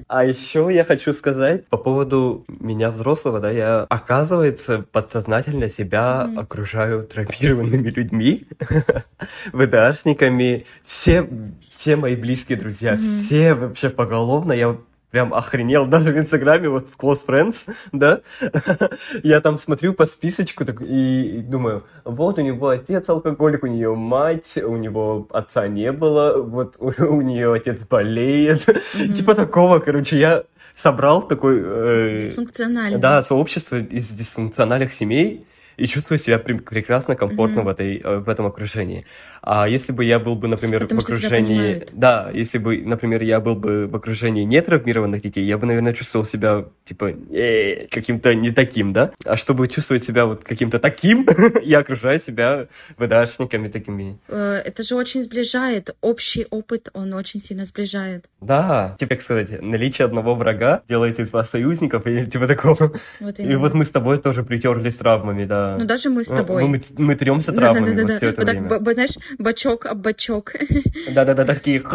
[0.08, 6.38] А еще я хочу сказать по поводу меня взрослого, да, я, оказывается, подсознательно себя Мгм.
[6.38, 8.46] окружаю травмированными людьми,
[9.52, 11.28] ВДАшниками, все,
[11.70, 13.00] все мои близкие друзья, Мгм.
[13.00, 14.76] все вообще поголовно, я
[15.10, 17.56] прям охренел, даже в Инстаграме, вот в Close Friends,
[17.92, 18.20] да,
[19.22, 23.94] я там смотрю по списочку так, и думаю, вот у него отец алкоголик, у нее
[23.94, 29.12] мать, у него отца не было, вот у, у нее отец болеет, Мгм.
[29.14, 30.44] типа такого, короче, я
[30.74, 32.98] собрал такой, э, Дисфункционально.
[32.98, 35.46] да, сообщество из дисфункциональных семей
[35.80, 37.64] и чувствую себя пре- прекрасно, комфортно Мгм.
[37.64, 39.06] в, этой, э, в этом окружении.
[39.42, 41.86] А если бы я был бы, например, Потому в окружении...
[41.92, 46.26] Да, если бы, например, я был бы в окружении нетравмированных детей, я бы, наверное, чувствовал
[46.26, 49.12] себя, типа, э, каким-то не таким, да?
[49.24, 51.26] А чтобы чувствовать себя вот каким-то таким,
[51.62, 52.66] я окружаю себя
[52.98, 54.18] ВДАшниками такими.
[54.28, 55.96] Э, Это же очень сближает.
[56.02, 58.26] Общий опыт, он очень сильно сближает.
[58.42, 62.92] Да, типа, как сказать, наличие одного врага делает из вас союзников или типа такого.
[63.20, 65.69] Вот И вот мы с тобой тоже притерлись травмами, да.
[65.78, 66.64] Ну, даже мы с тобой.
[66.66, 68.12] Мы, мы тремся травмами Да-да-да-да.
[68.12, 68.78] вот все это Вот так, время.
[68.80, 70.52] б- знаешь, бочок об бочок.
[71.14, 71.80] Да-да-да, такие.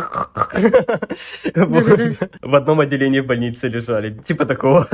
[2.41, 4.17] В одном отделении больницы лежали.
[4.27, 4.87] Типа такого.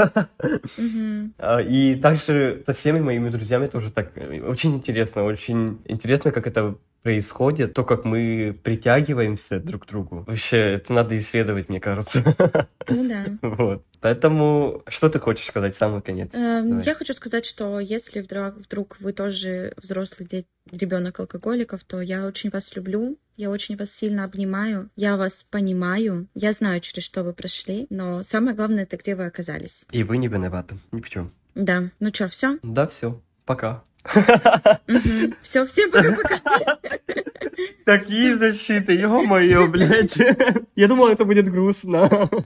[1.38, 4.12] А, И также со всеми моими друзьями тоже так.
[4.16, 10.24] э, Очень интересно, очень интересно, как это происходит, то, как мы притягиваемся друг к другу.
[10.28, 12.24] Вообще, это надо исследовать, мне кажется.
[12.88, 13.26] Ну да.
[13.42, 13.86] Вот.
[14.00, 16.34] Поэтому, что ты хочешь сказать в самый конец?
[16.34, 16.82] Эм.
[16.82, 22.50] Я хочу сказать, что если вдруг, вдруг вы тоже взрослый ребенок алкоголиков, то я очень
[22.50, 27.34] вас люблю, я очень вас сильно обнимаю, я вас понимаю, я знаю, через что вы
[27.34, 29.86] прошли, но самое главное это где вы оказались.
[29.92, 30.78] И вы не виноваты.
[30.92, 31.32] Ни в чем.
[31.56, 32.58] Да, ну что, все?
[32.64, 33.22] Да, все.
[33.52, 33.84] Пока.
[35.42, 36.78] Все, всем пока-пока.
[37.86, 40.16] Такие защиты, ё-моё, блядь.
[40.78, 42.30] Я думал, это будет грустно.